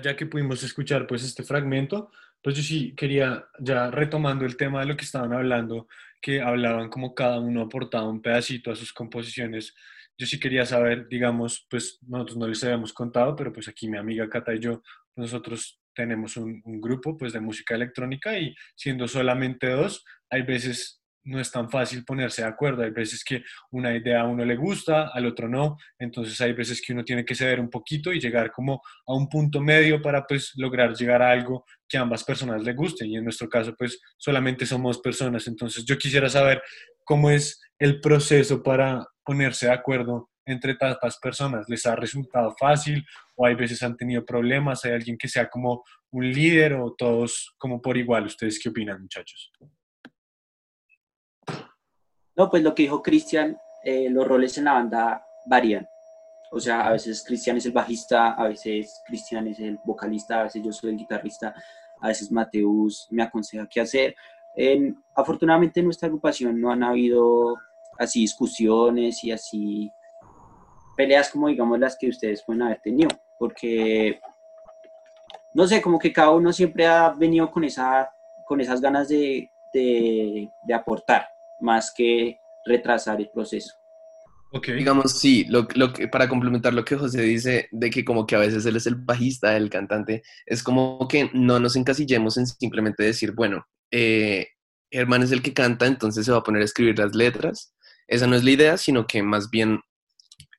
Ya 0.00 0.16
que 0.16 0.26
pudimos 0.26 0.62
escuchar 0.62 1.06
pues 1.06 1.24
este 1.24 1.42
fragmento, 1.42 2.10
pues 2.42 2.56
yo 2.56 2.62
sí 2.62 2.94
quería, 2.94 3.46
ya 3.58 3.90
retomando 3.90 4.44
el 4.44 4.56
tema 4.56 4.80
de 4.80 4.86
lo 4.86 4.96
que 4.96 5.04
estaban 5.04 5.32
hablando, 5.32 5.88
que 6.20 6.40
hablaban 6.40 6.88
como 6.88 7.14
cada 7.14 7.40
uno 7.40 7.62
aportaba 7.62 8.08
un 8.08 8.22
pedacito 8.22 8.70
a 8.70 8.76
sus 8.76 8.92
composiciones, 8.92 9.74
yo 10.16 10.26
sí 10.26 10.40
quería 10.40 10.66
saber, 10.66 11.08
digamos, 11.08 11.66
pues 11.70 11.98
nosotros 12.02 12.38
no 12.38 12.48
les 12.48 12.62
habíamos 12.64 12.92
contado, 12.92 13.36
pero 13.36 13.52
pues 13.52 13.68
aquí 13.68 13.88
mi 13.88 13.98
amiga 13.98 14.28
Cata 14.28 14.54
y 14.54 14.58
yo, 14.58 14.82
nosotros 15.14 15.80
tenemos 15.94 16.36
un, 16.36 16.60
un 16.64 16.80
grupo 16.80 17.16
pues 17.16 17.32
de 17.32 17.40
música 17.40 17.74
electrónica 17.74 18.38
y 18.38 18.54
siendo 18.76 19.06
solamente 19.06 19.68
dos, 19.68 20.04
hay 20.30 20.42
veces 20.42 21.00
no 21.24 21.40
es 21.40 21.50
tan 21.50 21.70
fácil 21.70 22.04
ponerse 22.04 22.42
de 22.42 22.48
acuerdo. 22.48 22.82
Hay 22.82 22.90
veces 22.90 23.22
que 23.22 23.42
una 23.70 23.94
idea 23.94 24.22
a 24.22 24.26
uno 24.26 24.44
le 24.44 24.56
gusta, 24.56 25.08
al 25.08 25.26
otro 25.26 25.48
no. 25.48 25.76
Entonces 25.98 26.40
hay 26.40 26.52
veces 26.52 26.80
que 26.80 26.92
uno 26.92 27.04
tiene 27.04 27.24
que 27.24 27.34
ceder 27.34 27.60
un 27.60 27.68
poquito 27.68 28.12
y 28.12 28.20
llegar 28.20 28.50
como 28.50 28.80
a 29.06 29.14
un 29.14 29.28
punto 29.28 29.60
medio 29.60 30.00
para 30.00 30.26
pues 30.26 30.52
lograr 30.56 30.94
llegar 30.94 31.22
a 31.22 31.30
algo 31.30 31.64
que 31.88 31.98
a 31.98 32.02
ambas 32.02 32.24
personas 32.24 32.62
le 32.62 32.72
guste. 32.72 33.06
Y 33.06 33.16
en 33.16 33.24
nuestro 33.24 33.48
caso 33.48 33.74
pues 33.76 34.00
solamente 34.16 34.64
somos 34.64 34.98
personas. 35.00 35.46
Entonces 35.46 35.84
yo 35.84 35.98
quisiera 35.98 36.28
saber 36.28 36.62
cómo 37.04 37.30
es 37.30 37.60
el 37.78 38.00
proceso 38.00 38.62
para 38.62 39.06
ponerse 39.24 39.66
de 39.66 39.72
acuerdo 39.72 40.30
entre 40.46 40.74
tantas 40.74 41.18
personas. 41.18 41.68
¿Les 41.68 41.84
ha 41.86 41.94
resultado 41.94 42.54
fácil 42.58 43.04
o 43.36 43.46
hay 43.46 43.54
veces 43.54 43.82
han 43.82 43.96
tenido 43.96 44.24
problemas? 44.24 44.84
¿Hay 44.84 44.92
alguien 44.92 45.18
que 45.18 45.28
sea 45.28 45.48
como 45.48 45.84
un 46.10 46.30
líder 46.30 46.72
o 46.74 46.94
todos 46.96 47.54
como 47.58 47.80
por 47.82 47.96
igual? 47.96 48.24
¿Ustedes 48.24 48.58
qué 48.58 48.70
opinan 48.70 49.00
muchachos? 49.00 49.52
No, 52.38 52.48
pues 52.48 52.62
lo 52.62 52.72
que 52.72 52.84
dijo 52.84 53.02
Cristian, 53.02 53.60
eh, 53.82 54.08
los 54.08 54.26
roles 54.26 54.56
en 54.58 54.66
la 54.66 54.74
banda 54.74 55.26
varían. 55.44 55.88
O 56.52 56.60
sea, 56.60 56.86
a 56.86 56.92
veces 56.92 57.24
Cristian 57.26 57.56
es 57.56 57.66
el 57.66 57.72
bajista, 57.72 58.34
a 58.34 58.46
veces 58.46 59.02
Cristian 59.04 59.48
es 59.48 59.58
el 59.58 59.80
vocalista, 59.84 60.38
a 60.38 60.42
veces 60.44 60.62
yo 60.62 60.70
soy 60.70 60.90
el 60.90 60.96
guitarrista, 60.96 61.52
a 62.00 62.06
veces 62.06 62.30
Mateus 62.30 63.08
me 63.10 63.24
aconseja 63.24 63.66
qué 63.66 63.80
hacer. 63.80 64.14
afortunadamente 65.16 65.80
en 65.80 65.86
nuestra 65.86 66.06
agrupación 66.06 66.60
no 66.60 66.70
han 66.70 66.84
habido 66.84 67.56
así 67.98 68.20
discusiones 68.20 69.22
y 69.24 69.32
así 69.32 69.92
peleas 70.96 71.30
como 71.30 71.48
digamos 71.48 71.78
las 71.80 71.96
que 71.98 72.08
ustedes 72.08 72.44
pueden 72.44 72.62
haber 72.62 72.80
tenido, 72.80 73.10
porque 73.36 74.20
no 75.54 75.66
sé, 75.66 75.82
como 75.82 75.98
que 75.98 76.12
cada 76.12 76.30
uno 76.30 76.52
siempre 76.52 76.86
ha 76.86 77.10
venido 77.10 77.50
con, 77.50 77.64
esa, 77.64 78.12
con 78.46 78.60
esas 78.60 78.80
ganas 78.80 79.08
de, 79.08 79.50
de, 79.72 80.48
de 80.62 80.74
aportar 80.74 81.37
más 81.60 81.92
que 81.96 82.36
retrasar 82.66 83.20
el 83.20 83.30
proceso. 83.30 83.72
Okay. 84.50 84.76
Digamos, 84.76 85.12
sí, 85.12 85.44
lo, 85.48 85.68
lo 85.74 85.92
que, 85.92 86.08
para 86.08 86.28
complementar 86.28 86.72
lo 86.72 86.84
que 86.84 86.96
José 86.96 87.20
dice, 87.20 87.68
de 87.70 87.90
que 87.90 88.04
como 88.04 88.26
que 88.26 88.34
a 88.34 88.38
veces 88.38 88.64
él 88.64 88.76
es 88.76 88.86
el 88.86 88.94
bajista, 88.94 89.56
el 89.56 89.68
cantante, 89.68 90.22
es 90.46 90.62
como 90.62 91.06
que 91.06 91.30
no 91.34 91.60
nos 91.60 91.76
encasillemos 91.76 92.38
en 92.38 92.46
simplemente 92.46 93.02
decir, 93.02 93.32
bueno, 93.32 93.66
eh, 93.90 94.48
Germán 94.90 95.22
es 95.22 95.32
el 95.32 95.42
que 95.42 95.52
canta, 95.52 95.86
entonces 95.86 96.24
se 96.24 96.32
va 96.32 96.38
a 96.38 96.42
poner 96.42 96.62
a 96.62 96.64
escribir 96.64 96.98
las 96.98 97.14
letras. 97.14 97.74
Esa 98.06 98.26
no 98.26 98.36
es 98.36 98.44
la 98.44 98.50
idea, 98.50 98.78
sino 98.78 99.06
que 99.06 99.22
más 99.22 99.50
bien 99.50 99.80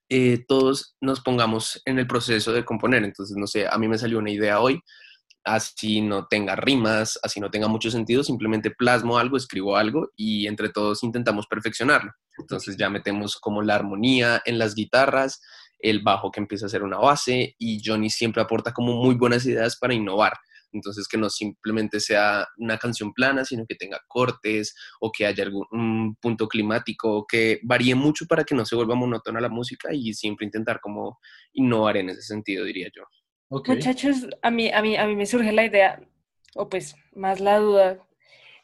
eh, 0.07 0.43
todos 0.47 0.95
nos 1.01 1.21
pongamos 1.21 1.81
en 1.85 1.97
el 1.97 2.05
proceso 2.05 2.53
de 2.53 2.65
componer. 2.65 3.03
Entonces, 3.03 3.35
no 3.37 3.47
sé, 3.47 3.67
a 3.67 3.77
mí 3.79 3.87
me 3.87 3.97
salió 3.97 4.19
una 4.19 4.31
idea 4.31 4.59
hoy, 4.59 4.81
así 5.43 6.01
no 6.01 6.27
tenga 6.27 6.55
rimas, 6.55 7.19
así 7.23 7.39
no 7.39 7.49
tenga 7.49 7.67
mucho 7.67 7.91
sentido, 7.91 8.23
simplemente 8.23 8.71
plasmo 8.71 9.17
algo, 9.17 9.37
escribo 9.37 9.77
algo 9.77 10.09
y 10.15 10.47
entre 10.47 10.69
todos 10.69 11.03
intentamos 11.03 11.47
perfeccionarlo. 11.47 12.11
Entonces 12.37 12.77
ya 12.77 12.89
metemos 12.89 13.37
como 13.37 13.61
la 13.61 13.75
armonía 13.75 14.41
en 14.45 14.59
las 14.59 14.75
guitarras, 14.75 15.41
el 15.79 16.01
bajo 16.01 16.31
que 16.31 16.39
empieza 16.39 16.65
a 16.65 16.69
ser 16.69 16.83
una 16.83 16.97
base 16.97 17.55
y 17.57 17.81
Johnny 17.83 18.09
siempre 18.09 18.41
aporta 18.41 18.73
como 18.73 18.93
muy 18.93 19.15
buenas 19.15 19.45
ideas 19.45 19.77
para 19.77 19.93
innovar. 19.93 20.33
Entonces, 20.71 21.07
que 21.07 21.17
no 21.17 21.29
simplemente 21.29 21.99
sea 21.99 22.47
una 22.57 22.77
canción 22.77 23.13
plana, 23.13 23.43
sino 23.45 23.65
que 23.65 23.75
tenga 23.75 23.99
cortes 24.07 24.75
o 24.99 25.11
que 25.11 25.25
haya 25.25 25.43
algún 25.43 26.15
punto 26.21 26.47
climático, 26.47 27.25
que 27.27 27.59
varíe 27.63 27.95
mucho 27.95 28.25
para 28.27 28.43
que 28.43 28.55
no 28.55 28.65
se 28.65 28.75
vuelva 28.75 28.95
monótona 28.95 29.41
la 29.41 29.49
música 29.49 29.89
y 29.93 30.13
siempre 30.13 30.45
intentar 30.45 30.79
como 30.79 31.19
innovar 31.53 31.97
en 31.97 32.09
ese 32.09 32.21
sentido, 32.21 32.65
diría 32.65 32.89
yo. 32.95 33.03
Muchachos, 33.49 34.27
a 34.41 34.51
mí, 34.51 34.69
a, 34.71 34.81
mí, 34.81 34.95
a 34.95 35.07
mí 35.07 35.15
me 35.15 35.25
surge 35.25 35.51
la 35.51 35.65
idea, 35.65 36.01
o 36.55 36.69
pues 36.69 36.95
más 37.15 37.39
la 37.39 37.57
duda. 37.57 38.07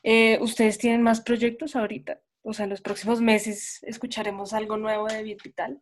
Eh, 0.03 0.37
¿Ustedes 0.41 0.77
tienen 0.77 1.01
más 1.01 1.21
proyectos 1.21 1.75
ahorita? 1.75 2.21
O 2.43 2.53
sea, 2.53 2.65
en 2.65 2.69
los 2.69 2.81
próximos 2.81 3.21
meses 3.21 3.79
escucharemos 3.81 4.53
algo 4.53 4.77
nuevo 4.77 5.07
de 5.07 5.23
Vital. 5.23 5.81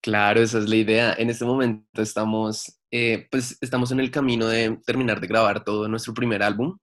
Claro, 0.00 0.40
esa 0.40 0.58
es 0.58 0.68
la 0.68 0.76
idea. 0.76 1.14
En 1.18 1.28
este 1.28 1.44
momento 1.44 2.00
estamos, 2.00 2.80
eh, 2.92 3.26
pues 3.30 3.58
estamos 3.60 3.90
en 3.90 3.98
el 3.98 4.12
camino 4.12 4.46
de 4.46 4.78
terminar 4.86 5.20
de 5.20 5.26
grabar 5.26 5.64
todo 5.64 5.88
nuestro 5.88 6.14
primer 6.14 6.42
álbum, 6.42 6.78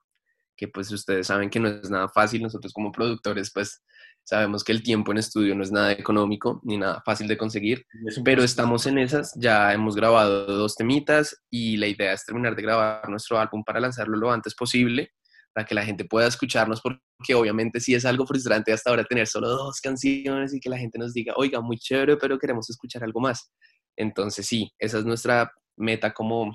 que 0.57 0.67
pues 0.67 0.91
ustedes 0.91 1.27
saben 1.27 1.49
que 1.49 1.59
no 1.59 1.69
es 1.69 1.89
nada 1.89 2.09
fácil. 2.09 2.43
Nosotros 2.43 2.73
como 2.73 2.91
productores, 2.91 3.51
pues 3.53 3.81
sabemos 4.27 4.65
que 4.65 4.73
el 4.73 4.83
tiempo 4.83 5.13
en 5.13 5.19
estudio 5.19 5.55
no 5.55 5.63
es 5.63 5.71
nada 5.71 5.93
económico 5.93 6.59
ni 6.65 6.77
nada 6.77 7.01
fácil 7.05 7.29
de 7.29 7.37
conseguir, 7.37 7.85
pero 8.25 8.43
estamos 8.43 8.85
en 8.85 8.97
esas. 8.97 9.33
Ya 9.37 9.71
hemos 9.71 9.95
grabado 9.95 10.45
dos 10.45 10.75
temitas 10.75 11.43
y 11.49 11.77
la 11.77 11.87
idea 11.87 12.11
es 12.11 12.25
terminar 12.25 12.53
de 12.53 12.61
grabar 12.61 13.07
nuestro 13.07 13.39
álbum 13.39 13.63
para 13.63 13.79
lanzarlo 13.79 14.17
lo 14.17 14.29
antes 14.29 14.53
posible 14.53 15.13
para 15.53 15.65
que 15.65 15.73
la 15.73 15.85
gente 15.85 16.03
pueda 16.03 16.27
escucharnos, 16.27 16.81
porque 16.81 17.33
obviamente 17.35 17.79
sí 17.79 17.95
es 17.95 18.05
algo 18.05 18.27
frustrante 18.27 18.73
hasta 18.73 18.89
ahora 18.89 19.05
tener 19.05 19.27
solo 19.27 19.47
dos 19.47 19.79
canciones 19.79 20.53
y 20.53 20.59
que 20.59 20.69
la 20.69 20.77
gente 20.77 20.99
nos 20.99 21.13
diga, 21.13 21.33
oiga, 21.37 21.61
muy 21.61 21.77
chévere, 21.77 22.17
pero 22.17 22.37
queremos 22.37 22.69
escuchar 22.69 23.03
algo 23.05 23.21
más. 23.21 23.49
Entonces 23.95 24.45
sí, 24.45 24.71
esa 24.77 24.99
es 24.99 25.05
nuestra 25.05 25.51
meta 25.77 26.13
como 26.13 26.53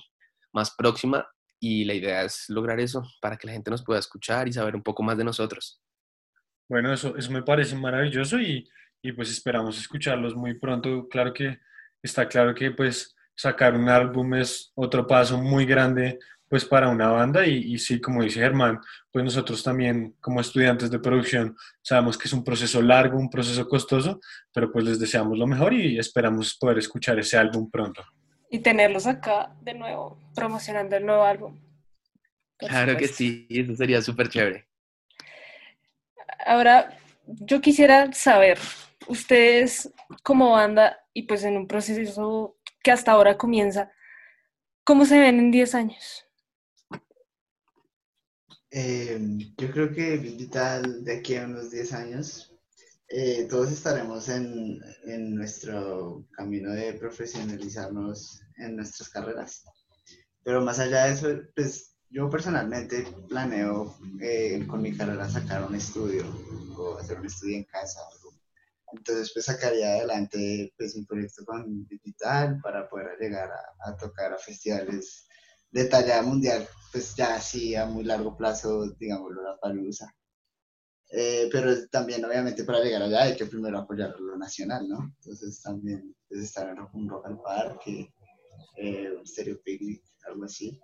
más 0.53 0.73
próxima 0.77 1.27
y 1.59 1.85
la 1.85 1.95
idea 1.95 2.23
es 2.23 2.45
lograr 2.49 2.79
eso 2.81 3.03
para 3.23 3.39
que 3.39 3.47
la 3.47 3.55
gente 3.55 3.71
nos 3.71 3.83
pueda 3.83 3.99
escuchar 3.99 4.47
y 4.47 4.53
saber 4.53 4.77
un 4.77 4.83
poco 4.83 5.03
más 5.03 5.17
de 5.17 5.25
nosotros. 5.25 5.81
Bueno, 6.73 6.91
eso, 6.91 7.15
eso 7.19 7.31
me 7.31 7.43
parece 7.43 7.77
maravilloso 7.77 8.41
y, 8.41 8.67
y 9.03 9.13
pues 9.13 9.31
esperamos 9.31 9.79
escucharlos 9.79 10.35
muy 10.35 10.55
pronto. 10.55 11.07
Claro 11.07 11.31
que 11.31 11.59
está 12.03 12.27
claro 12.27 12.55
que 12.55 12.71
pues 12.71 13.15
sacar 13.35 13.75
un 13.75 13.91
álbum 13.91 14.33
es 14.33 14.73
otro 14.75 15.07
paso 15.07 15.37
muy 15.37 15.67
grande 15.67 16.19
pues 16.49 16.65
para 16.65 16.89
una 16.89 17.09
banda 17.09 17.47
y, 17.47 17.79
sí, 17.79 18.01
como 18.01 18.23
dice 18.23 18.41
Germán, 18.41 18.81
pues 19.11 19.23
nosotros 19.23 19.63
también 19.63 20.17
como 20.19 20.41
estudiantes 20.41 20.91
de 20.91 20.99
producción 20.99 21.55
sabemos 21.83 22.17
que 22.17 22.27
es 22.27 22.33
un 22.33 22.43
proceso 22.43 22.81
largo, 22.81 23.19
un 23.19 23.29
proceso 23.29 23.69
costoso, 23.69 24.19
pero 24.51 24.73
pues 24.73 24.87
les 24.87 24.99
deseamos 24.99 25.37
lo 25.37 25.47
mejor 25.47 25.75
y 25.75 25.99
esperamos 25.99 26.57
poder 26.59 26.79
escuchar 26.79 27.19
ese 27.19 27.37
álbum 27.37 27.71
pronto. 27.71 28.03
Y 28.49 28.61
tenerlos 28.61 29.07
acá 29.07 29.55
de 29.61 29.75
nuevo, 29.75 30.19
promocionando 30.35 30.97
el 30.97 31.05
nuevo 31.05 31.23
álbum. 31.23 31.61
Claro 32.57 32.97
que 32.97 33.09
sí, 33.09 33.47
eso 33.51 33.77
sería 33.77 34.01
súper 34.01 34.31
chévere. 34.31 34.72
Ahora, 36.47 36.99
yo 37.27 37.61
quisiera 37.61 38.13
saber, 38.13 38.59
ustedes 39.07 39.91
como 40.23 40.51
banda 40.51 40.99
y 41.13 41.25
pues 41.25 41.45
en 41.45 41.57
un 41.57 41.67
proceso 41.67 42.57
que 42.83 42.91
hasta 42.91 43.13
ahora 43.13 43.37
comienza, 43.37 43.93
¿cómo 44.85 45.05
se 45.05 45.19
ven 45.19 45.39
en 45.39 45.51
10 45.51 45.75
años? 45.75 46.27
Eh, 48.71 49.19
yo 49.59 49.71
creo 49.71 49.93
que 49.93 50.17
Vital 50.17 51.05
de 51.05 51.19
aquí 51.19 51.37
a 51.37 51.45
unos 51.45 51.71
10 51.71 51.93
años, 51.93 52.55
eh, 53.09 53.47
todos 53.49 53.71
estaremos 53.71 54.29
en, 54.31 54.81
en, 55.05 55.35
nuestro 55.35 56.25
camino 56.33 56.73
de 56.73 56.95
profesionalizarnos 56.95 58.41
en 58.57 58.77
nuestras 58.77 59.11
carreras. 59.11 59.65
Pero 60.43 60.63
más 60.63 60.79
allá 60.79 61.05
de 61.05 61.13
eso, 61.13 61.29
pues 61.55 61.92
yo 62.13 62.29
personalmente 62.29 63.07
planeo 63.29 63.97
eh, 64.21 64.67
con 64.69 64.83
mi 64.83 64.95
carrera 64.95 65.29
sacar 65.29 65.65
un 65.65 65.75
estudio 65.75 66.25
o 66.77 66.99
hacer 66.99 67.19
un 67.19 67.27
estudio 67.27 67.57
en 67.57 67.65
casa. 67.65 68.01
Entonces, 68.93 69.31
pues 69.33 69.47
sacaría 69.47 69.95
adelante 69.95 70.75
pues, 70.77 70.95
un 70.95 71.07
proyecto 71.07 71.45
con 71.47 71.87
Vital 71.89 72.61
para 72.63 72.87
poder 72.89 73.19
llegar 73.19 73.51
a, 73.81 73.97
tocar 73.97 74.35
a 74.35 74.39
festivales 74.39 75.27
de 75.71 75.87
talla 75.87 76.21
mundial, 76.23 76.69
pues 76.93 77.17
ya 77.17 77.41
sí 77.41 77.75
a 77.75 77.87
muy 77.87 78.05
largo 78.05 78.37
plazo, 78.37 78.91
digámoslo, 78.99 79.43
la 79.43 79.59
palusa. 79.59 80.15
Eh, 81.11 81.49
pero 81.51 81.89
también, 81.89 82.23
obviamente, 82.27 82.65
para 82.65 82.81
llegar 82.81 83.03
allá 83.03 83.23
hay 83.23 83.37
que 83.37 83.47
primero 83.47 83.79
apoyar 83.79 84.19
lo 84.21 84.37
nacional, 84.37 84.87
¿no? 84.87 85.15
Entonces, 85.17 85.63
también 85.63 86.15
pues, 86.29 86.43
estar 86.43 86.69
en 86.69 86.79
un 86.93 87.09
Rock 87.09 87.27
al 87.27 87.41
Parque, 87.41 88.13
eh, 88.77 89.11
un 89.19 89.27
Stereo 89.27 89.63
Picnic, 89.63 90.03
algo 90.27 90.45
así. 90.45 90.79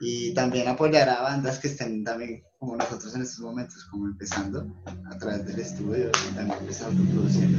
Y 0.00 0.34
también 0.34 0.68
apoyar 0.68 1.08
a 1.08 1.22
bandas 1.22 1.58
que 1.58 1.68
estén 1.68 2.04
también, 2.04 2.42
como 2.58 2.76
nosotros 2.76 3.14
en 3.14 3.22
estos 3.22 3.40
momentos, 3.40 3.84
como 3.86 4.06
empezando 4.06 4.82
a 5.10 5.18
través 5.18 5.46
del 5.46 5.60
estudio 5.60 6.08
y 6.08 6.34
también 6.34 6.58
empezar 6.58 6.90
produciendo. 6.90 7.58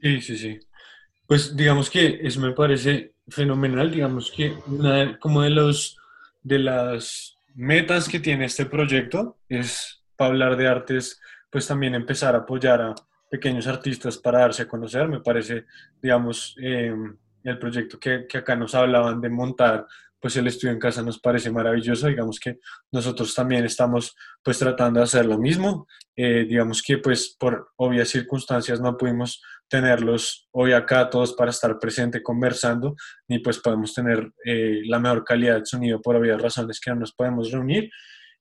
Sí, 0.00 0.20
sí, 0.20 0.36
sí. 0.36 0.60
Pues 1.26 1.56
digamos 1.56 1.90
que 1.90 2.20
eso 2.22 2.40
me 2.40 2.52
parece 2.52 3.14
fenomenal, 3.28 3.90
digamos 3.90 4.30
que 4.30 4.56
una 4.66 5.18
como 5.18 5.42
de 5.42 5.50
los 5.50 5.98
de 6.42 6.58
las 6.58 7.36
metas 7.54 8.08
que 8.08 8.20
tiene 8.20 8.46
este 8.46 8.66
proyecto 8.66 9.38
es 9.48 10.02
para 10.16 10.30
hablar 10.30 10.56
de 10.56 10.68
artes, 10.68 11.20
pues 11.50 11.66
también 11.66 11.94
empezar 11.94 12.34
a 12.34 12.38
apoyar 12.38 12.80
a 12.80 12.94
pequeños 13.30 13.66
artistas 13.66 14.16
para 14.16 14.40
darse 14.40 14.62
a 14.62 14.68
conocer. 14.68 15.08
Me 15.08 15.20
parece, 15.20 15.66
digamos, 16.00 16.56
eh, 16.62 16.94
el 17.44 17.58
proyecto 17.58 17.98
que, 17.98 18.26
que 18.26 18.38
acá 18.38 18.56
nos 18.56 18.74
hablaban 18.74 19.20
de 19.20 19.28
montar 19.28 19.86
pues 20.20 20.36
el 20.36 20.46
estudio 20.46 20.72
en 20.72 20.80
casa 20.80 21.02
nos 21.02 21.20
parece 21.20 21.50
maravilloso, 21.50 22.08
digamos 22.08 22.40
que 22.40 22.58
nosotros 22.92 23.34
también 23.34 23.64
estamos 23.64 24.16
pues 24.42 24.58
tratando 24.58 25.00
de 25.00 25.04
hacer 25.04 25.26
lo 25.26 25.38
mismo, 25.38 25.86
eh, 26.16 26.44
digamos 26.48 26.82
que 26.82 26.98
pues 26.98 27.36
por 27.38 27.70
obvias 27.76 28.08
circunstancias 28.08 28.80
no 28.80 28.96
pudimos 28.96 29.42
tenerlos 29.68 30.48
hoy 30.52 30.72
acá 30.72 31.08
todos 31.08 31.34
para 31.34 31.50
estar 31.50 31.78
presente 31.78 32.22
conversando, 32.22 32.96
ni 33.28 33.38
pues 33.38 33.58
podemos 33.58 33.94
tener 33.94 34.32
eh, 34.44 34.80
la 34.86 34.98
mejor 34.98 35.24
calidad 35.24 35.60
de 35.60 35.66
sonido 35.66 36.00
por 36.00 36.16
obvias 36.16 36.40
razones 36.40 36.80
que 36.80 36.90
no 36.90 37.00
nos 37.00 37.12
podemos 37.12 37.50
reunir, 37.52 37.90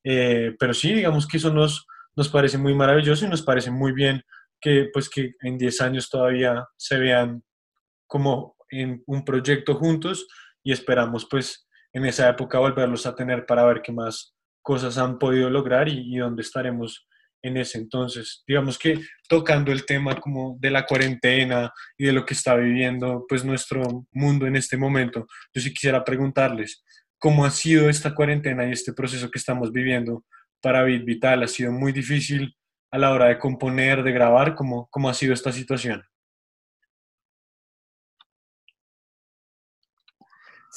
eh, 0.03 0.55
pero 0.57 0.73
sí, 0.73 0.93
digamos 0.93 1.27
que 1.27 1.37
eso 1.37 1.53
nos, 1.53 1.85
nos 2.15 2.29
parece 2.29 2.57
muy 2.57 2.73
maravilloso 2.73 3.25
y 3.25 3.29
nos 3.29 3.41
parece 3.41 3.69
muy 3.69 3.91
bien 3.91 4.23
que 4.59 4.89
pues 4.91 5.09
que 5.09 5.33
en 5.41 5.57
10 5.57 5.81
años 5.81 6.09
todavía 6.09 6.65
se 6.75 6.97
vean 6.97 7.43
como 8.07 8.55
en 8.69 9.03
un 9.05 9.23
proyecto 9.23 9.75
juntos 9.75 10.27
y 10.63 10.71
esperamos 10.71 11.27
pues 11.29 11.66
en 11.97 12.05
esa 12.05 12.29
época 12.29 12.59
volverlos 12.59 13.07
a 13.07 13.15
tener 13.15 13.45
para 13.45 13.65
ver 13.65 13.81
qué 13.81 13.91
más 13.91 14.35
cosas 14.61 14.99
han 14.99 15.17
podido 15.17 15.49
lograr 15.49 15.89
y, 15.89 16.15
dónde 16.17 16.43
estaremos 16.43 17.07
en 17.41 17.57
ese 17.57 17.79
entonces. 17.79 18.43
Digamos 18.47 18.77
que 18.77 18.99
tocando 19.27 19.71
el 19.71 19.83
tema 19.85 20.19
como 20.19 20.57
de 20.59 20.69
la 20.69 20.85
cuarentena 20.85 21.71
y 21.97 22.05
de 22.05 22.13
lo 22.13 22.23
que 22.23 22.35
está 22.35 22.55
viviendo 22.55 23.25
pues 23.27 23.43
nuestro 23.43 24.05
mundo 24.11 24.45
en 24.45 24.55
este 24.55 24.77
momento, 24.77 25.25
yo 25.53 25.61
sí 25.61 25.73
quisiera 25.73 26.03
preguntarles, 26.03 26.83
¿cómo 27.17 27.45
ha 27.45 27.49
sido 27.49 27.89
esta 27.89 28.13
cuarentena 28.13 28.67
y 28.67 28.73
este 28.73 28.93
proceso 28.93 29.31
que 29.31 29.39
estamos 29.39 29.71
viviendo 29.71 30.23
para 30.61 30.83
Bit 30.83 31.03
Vital? 31.03 31.43
¿Ha 31.43 31.47
sido 31.47 31.71
muy 31.71 31.93
difícil 31.93 32.55
a 32.91 32.99
la 32.99 33.11
hora 33.11 33.25
de 33.25 33.39
componer, 33.39 34.03
de 34.03 34.11
grabar? 34.11 34.53
¿Cómo, 34.53 34.87
cómo 34.91 35.09
ha 35.09 35.15
sido 35.15 35.33
esta 35.33 35.51
situación? 35.51 36.03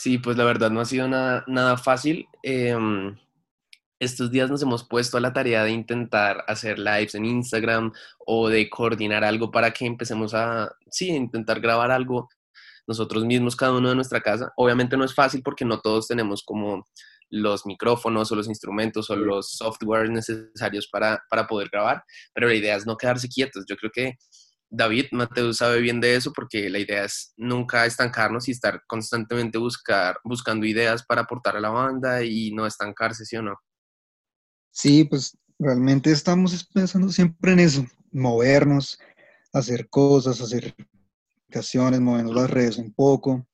Sí, 0.01 0.17
pues 0.17 0.39
la 0.39 0.45
verdad 0.45 0.71
no 0.71 0.81
ha 0.81 0.87
sido 0.87 1.09
nada, 1.09 1.45
nada 1.47 1.77
fácil. 1.77 2.27
Em, 2.43 3.19
estos 3.99 4.31
días 4.31 4.49
nos 4.51 4.63
hemos 4.63 4.83
puesto 4.89 5.19
a 5.19 5.21
la 5.21 5.35
tarea 5.35 5.63
de 5.63 5.73
intentar 5.73 6.43
hacer 6.49 6.79
lives 6.79 7.15
en 7.15 7.27
Instagram 7.27 7.93
o 8.27 8.49
de 8.49 8.71
coordinar 8.71 9.25
algo 9.25 9.51
para 9.51 9.73
que 9.73 9.85
empecemos 9.85 10.33
a, 10.33 10.73
sí, 10.91 11.11
intentar 11.11 11.61
grabar 11.61 11.91
algo 11.91 12.31
nosotros 12.87 13.27
mismos, 13.27 13.57
cada 13.57 13.73
uno 13.77 13.91
de 13.91 13.95
nuestra 13.95 14.23
casa. 14.23 14.51
Obviamente 14.57 14.97
no 14.97 15.05
es 15.05 15.15
fácil 15.15 15.43
porque 15.43 15.67
no 15.67 15.81
todos 15.81 16.09
tenemos 16.09 16.43
como 16.45 16.87
los 17.29 17.67
micrófonos 17.67 18.33
o 18.33 18.37
los 18.37 18.49
instrumentos 18.49 19.11
o 19.11 19.17
los 19.17 19.51
softwares 19.51 20.11
necesarios 20.11 20.89
para, 20.91 21.23
para 21.29 21.47
poder 21.47 21.69
grabar, 21.71 22.03
pero 22.33 22.49
la 22.49 22.55
idea 22.55 22.77
es 22.77 22.87
no 22.87 22.97
quedarse 22.97 23.29
quietos. 23.29 23.67
Yo 23.69 23.77
creo 23.77 23.91
que 23.93 24.15
David 24.71 25.07
Mateo 25.11 25.53
sabe 25.53 25.81
bien 25.81 26.01
de 26.01 26.15
eso 26.15 26.33
porque 26.33 26.71
la 26.71 26.79
idea 26.79 27.05
es 27.05 27.35
nunca 27.37 27.85
estancarnos 27.87 28.49
y 28.49 28.53
estar 28.53 28.83
constantemente 28.87 29.59
buscar, 29.59 30.19
buscando 30.25 30.65
ideas 30.65 31.05
para 31.05 31.23
aportar 31.23 31.57
a 31.57 31.61
la 31.61 31.71
banda 31.71 32.23
y 32.23 32.53
no 32.53 32.67
estancarse, 32.67 33.25
¿sí 33.25 33.37
o 33.37 33.43
no? 33.43 33.57
Sí, 34.71 35.05
pues 35.05 35.37
realmente 35.59 36.13
estamos 36.13 36.65
pensando 36.73 37.09
siempre 37.09 37.53
en 37.53 37.61
eso, 37.61 37.87
movernos, 38.13 38.99
hacer 39.53 39.89
cosas, 39.89 40.41
hacer 40.41 40.75
aplicaciones, 41.43 42.01
moviendo 42.01 42.33
las 42.33 42.49
redes 42.49 42.79
un 42.79 42.95
poco, 42.95 43.45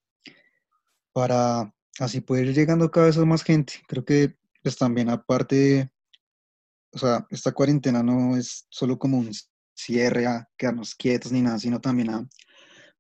para 1.15 1.73
así 1.99 2.21
poder 2.21 2.49
ir 2.49 2.55
llegando 2.55 2.91
cada 2.91 3.07
vez 3.07 3.17
a 3.17 3.25
más 3.25 3.43
gente. 3.43 3.75
Creo 3.89 4.05
que 4.05 4.37
pues 4.63 4.77
también 4.77 5.09
aparte, 5.09 5.91
o 6.93 6.99
sea, 6.99 7.27
esta 7.31 7.53
cuarentena 7.53 8.03
no 8.03 8.37
es 8.37 8.67
solo 8.69 8.99
como 8.99 9.19
un 9.19 9.31
cierre 9.77 10.27
a 10.27 10.49
quedarnos 10.57 10.95
quietos 10.95 11.31
ni 11.31 11.43
nada, 11.43 11.59
sino 11.59 11.81
también 11.81 12.11
a 12.11 12.27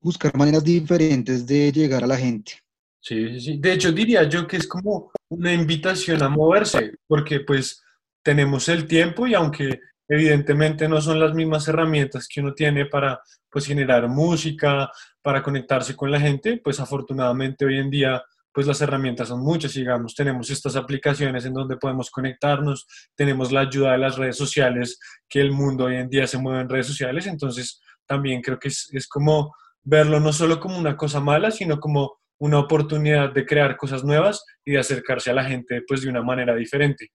buscar 0.00 0.36
maneras 0.36 0.62
diferentes 0.62 1.46
de 1.46 1.72
llegar 1.72 2.04
a 2.04 2.06
la 2.06 2.16
gente. 2.16 2.52
Sí, 3.00 3.28
sí, 3.30 3.40
sí. 3.40 3.58
De 3.58 3.72
hecho, 3.72 3.92
diría 3.92 4.24
yo 4.24 4.46
que 4.46 4.56
es 4.56 4.66
como 4.66 5.10
una 5.28 5.52
invitación 5.52 6.22
a 6.22 6.28
moverse, 6.28 6.92
porque 7.06 7.40
pues 7.40 7.82
tenemos 8.22 8.68
el 8.68 8.86
tiempo 8.86 9.26
y 9.26 9.34
aunque 9.34 9.80
evidentemente 10.08 10.88
no 10.88 11.00
son 11.00 11.18
las 11.18 11.34
mismas 11.34 11.66
herramientas 11.68 12.28
que 12.28 12.40
uno 12.40 12.52
tiene 12.52 12.86
para 12.86 13.20
pues 13.50 13.66
generar 13.66 14.08
música, 14.08 14.90
para 15.22 15.42
conectarse 15.42 15.96
con 15.96 16.10
la 16.10 16.20
gente, 16.20 16.60
pues 16.62 16.78
afortunadamente 16.78 17.64
hoy 17.64 17.78
en 17.78 17.90
día 17.90 18.22
pues 18.56 18.66
las 18.66 18.80
herramientas 18.80 19.28
son 19.28 19.40
muchas, 19.40 19.74
digamos, 19.74 20.14
tenemos 20.14 20.48
estas 20.48 20.76
aplicaciones 20.76 21.44
en 21.44 21.52
donde 21.52 21.76
podemos 21.76 22.10
conectarnos, 22.10 22.86
tenemos 23.14 23.52
la 23.52 23.60
ayuda 23.60 23.92
de 23.92 23.98
las 23.98 24.16
redes 24.16 24.38
sociales, 24.38 24.98
que 25.28 25.42
el 25.42 25.52
mundo 25.52 25.84
hoy 25.84 25.96
en 25.96 26.08
día 26.08 26.26
se 26.26 26.38
mueve 26.38 26.62
en 26.62 26.68
redes 26.70 26.86
sociales, 26.86 27.26
entonces 27.26 27.82
también 28.06 28.40
creo 28.40 28.58
que 28.58 28.68
es, 28.68 28.88
es 28.94 29.06
como 29.08 29.54
verlo 29.82 30.20
no 30.20 30.32
solo 30.32 30.58
como 30.58 30.78
una 30.78 30.96
cosa 30.96 31.20
mala, 31.20 31.50
sino 31.50 31.78
como 31.78 32.16
una 32.40 32.58
oportunidad 32.58 33.30
de 33.30 33.44
crear 33.44 33.76
cosas 33.76 34.04
nuevas 34.04 34.42
y 34.64 34.72
de 34.72 34.78
acercarse 34.78 35.30
a 35.30 35.34
la 35.34 35.44
gente 35.44 35.82
pues 35.86 36.00
de 36.00 36.08
una 36.08 36.22
manera 36.22 36.54
diferente. 36.54 37.10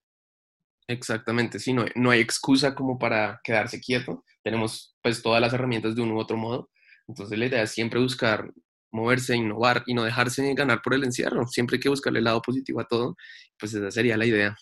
Exactamente, 0.86 1.58
sí, 1.58 1.72
no, 1.72 1.86
no 1.96 2.12
hay 2.12 2.20
excusa 2.20 2.72
como 2.72 3.00
para 3.00 3.40
quedarse 3.42 3.80
quieto, 3.80 4.24
tenemos 4.44 4.96
pues 5.02 5.20
todas 5.20 5.40
las 5.40 5.52
herramientas 5.52 5.96
de 5.96 6.02
un 6.02 6.12
u 6.12 6.20
otro 6.20 6.36
modo, 6.36 6.70
entonces 7.08 7.36
la 7.36 7.46
idea 7.46 7.62
es 7.62 7.72
siempre 7.72 7.98
buscar 7.98 8.48
moverse, 8.92 9.34
innovar 9.34 9.82
y 9.86 9.94
no 9.94 10.04
dejarse 10.04 10.54
ganar 10.54 10.80
por 10.82 10.94
el 10.94 11.04
encierro. 11.04 11.46
Siempre 11.46 11.76
hay 11.76 11.80
que 11.80 11.88
buscarle 11.88 12.20
el 12.20 12.26
lado 12.26 12.40
positivo 12.40 12.80
a 12.80 12.86
todo. 12.86 13.16
Pues 13.58 13.74
esa 13.74 13.90
sería 13.90 14.16
la 14.16 14.26
idea. 14.26 14.54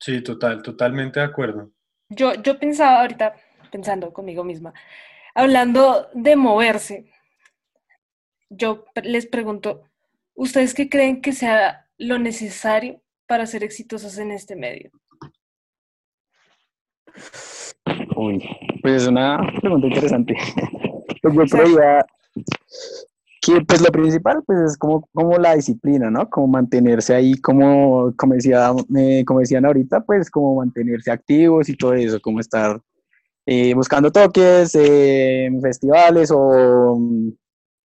Sí, 0.00 0.20
total, 0.22 0.62
totalmente 0.62 1.20
de 1.20 1.26
acuerdo. 1.26 1.70
Yo, 2.08 2.34
yo 2.42 2.58
pensaba 2.58 3.02
ahorita, 3.02 3.34
pensando 3.70 4.12
conmigo 4.12 4.42
misma, 4.42 4.74
hablando 5.34 6.08
de 6.14 6.34
moverse, 6.34 7.12
yo 8.50 8.84
les 9.02 9.26
pregunto, 9.26 9.84
¿ustedes 10.34 10.74
qué 10.74 10.88
creen 10.88 11.22
que 11.22 11.32
sea 11.32 11.88
lo 11.98 12.18
necesario 12.18 13.00
para 13.26 13.46
ser 13.46 13.62
exitosos 13.62 14.18
en 14.18 14.32
este 14.32 14.56
medio? 14.56 14.90
Uy, 18.16 18.44
pues 18.82 19.02
es 19.02 19.08
una 19.08 19.38
pregunta 19.60 19.86
interesante. 19.86 20.34
Yo 21.22 21.30
creía 21.30 22.04
que 23.42 23.60
pues 23.62 23.82
lo 23.82 23.90
principal 23.90 24.42
pues 24.46 24.60
es 24.60 24.78
como, 24.78 25.08
como 25.12 25.36
la 25.36 25.56
disciplina, 25.56 26.10
¿no? 26.10 26.30
Como 26.30 26.46
mantenerse 26.46 27.12
ahí, 27.12 27.34
como, 27.40 28.14
como, 28.16 28.34
decía, 28.34 28.72
eh, 28.96 29.24
como 29.26 29.40
decían 29.40 29.66
ahorita, 29.66 30.02
pues 30.04 30.30
como 30.30 30.54
mantenerse 30.56 31.10
activos 31.10 31.68
y 31.68 31.76
todo 31.76 31.94
eso, 31.94 32.20
como 32.20 32.38
estar 32.38 32.80
eh, 33.46 33.74
buscando 33.74 34.12
toques, 34.12 34.76
eh, 34.76 35.50
festivales 35.60 36.30
o, 36.32 36.96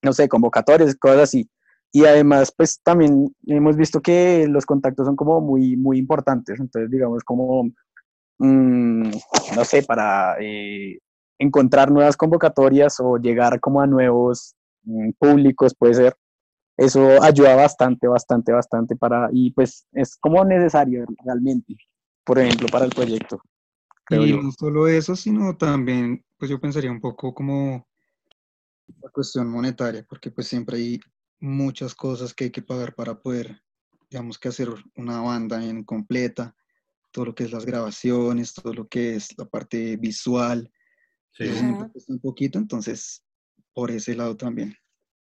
no 0.04 0.14
sé, 0.14 0.30
convocatorias, 0.30 0.96
cosas 0.96 1.22
así. 1.22 1.50
Y 1.92 2.06
además, 2.06 2.54
pues 2.56 2.80
también 2.84 3.34
hemos 3.48 3.76
visto 3.78 4.00
que 4.00 4.46
los 4.48 4.66
contactos 4.66 5.08
son 5.08 5.16
como 5.16 5.42
muy, 5.42 5.76
muy 5.76 5.98
importantes. 5.98 6.60
Entonces, 6.60 6.92
digamos, 6.92 7.24
como, 7.24 7.72
mm, 8.38 9.10
no 9.56 9.66
sé, 9.66 9.82
para 9.82 10.36
encontrar 11.40 11.92
nuevas 11.92 12.16
convocatorias 12.16 13.00
o 13.00 13.18
llegar 13.18 13.60
como 13.60 13.82
a 13.82 13.88
nuevos 13.88 14.57
públicos, 15.18 15.76
puede 15.78 15.94
ser. 15.94 16.18
Eso 16.78 17.22
ayuda 17.24 17.56
bastante, 17.56 18.08
bastante, 18.08 18.52
bastante 18.52 18.96
para, 18.96 19.30
y 19.32 19.52
pues 19.52 19.88
es 19.94 20.16
como 20.18 20.46
necesario 20.46 21.06
realmente, 21.26 21.76
por 22.24 22.38
ejemplo, 22.38 22.68
para 22.72 22.86
el 22.86 22.92
proyecto. 22.92 23.42
Y 24.10 24.32
no 24.34 24.52
solo 24.52 24.88
eso, 24.88 25.16
sino 25.16 25.58
también, 25.58 26.24
pues 26.38 26.50
yo 26.52 26.60
pensaría 26.60 26.92
un 26.92 27.02
poco 27.02 27.34
como 27.34 27.88
la 29.02 29.10
cuestión 29.10 29.50
monetaria, 29.50 30.06
porque 30.08 30.32
pues 30.32 30.48
siempre 30.48 30.78
hay 30.78 31.00
muchas 31.40 31.94
cosas 31.94 32.34
que 32.34 32.46
hay 32.46 32.52
que 32.52 32.62
pagar 32.62 32.96
para 32.96 33.20
poder, 33.20 33.62
digamos 34.10 34.38
que 34.38 34.50
hacer 34.50 34.70
una 34.96 35.20
banda 35.22 35.64
en 35.64 35.84
completa, 35.84 36.56
todo 37.12 37.26
lo 37.26 37.36
que 37.36 37.44
es 37.44 37.52
las 37.52 37.66
grabaciones, 37.66 38.54
todo 38.54 38.74
lo 38.74 38.88
que 38.88 39.16
es 39.16 39.38
la 39.38 39.46
parte 39.46 39.98
visual, 39.98 40.72
sí. 41.32 41.46
un 42.08 42.20
poquito, 42.20 42.60
entonces 42.60 43.24
por 43.78 43.92
ese 43.92 44.16
lado 44.16 44.36
también. 44.36 44.76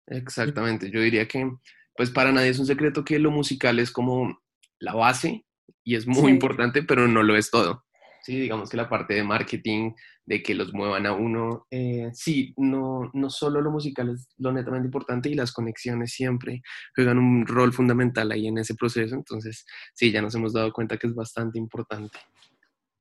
Exactamente, 0.07 0.91
yo 0.91 0.99
diría 0.99 1.25
que 1.25 1.49
pues 1.95 2.09
para 2.09 2.33
nadie 2.33 2.49
es 2.49 2.59
un 2.59 2.65
secreto 2.65 3.05
que 3.05 3.17
lo 3.17 3.31
musical 3.31 3.79
es 3.79 3.91
como 3.91 4.41
la 4.77 4.93
base 4.93 5.45
y 5.85 5.95
es 5.95 6.05
muy 6.05 6.29
importante, 6.33 6.83
pero 6.83 7.07
no 7.07 7.23
lo 7.23 7.37
es 7.37 7.49
todo. 7.49 7.85
Sí, 8.23 8.37
digamos 8.37 8.69
que 8.69 8.75
la 8.75 8.89
parte 8.89 9.13
de 9.13 9.23
marketing, 9.23 9.93
de 10.25 10.43
que 10.43 10.53
los 10.53 10.73
muevan 10.73 11.05
a 11.05 11.13
uno, 11.13 11.65
eh, 11.71 12.09
sí, 12.13 12.53
no, 12.57 13.09
no 13.13 13.29
solo 13.29 13.61
lo 13.61 13.71
musical 13.71 14.09
es 14.09 14.27
lo 14.37 14.51
netamente 14.51 14.87
importante 14.87 15.29
y 15.29 15.33
las 15.33 15.53
conexiones 15.53 16.11
siempre 16.11 16.61
juegan 16.93 17.19
un 17.19 17.47
rol 17.47 17.71
fundamental 17.71 18.33
ahí 18.33 18.47
en 18.47 18.57
ese 18.57 18.75
proceso, 18.75 19.15
entonces 19.15 19.65
sí, 19.93 20.11
ya 20.11 20.21
nos 20.21 20.35
hemos 20.35 20.51
dado 20.51 20.73
cuenta 20.73 20.97
que 20.97 21.07
es 21.07 21.15
bastante 21.15 21.57
importante. 21.57 22.19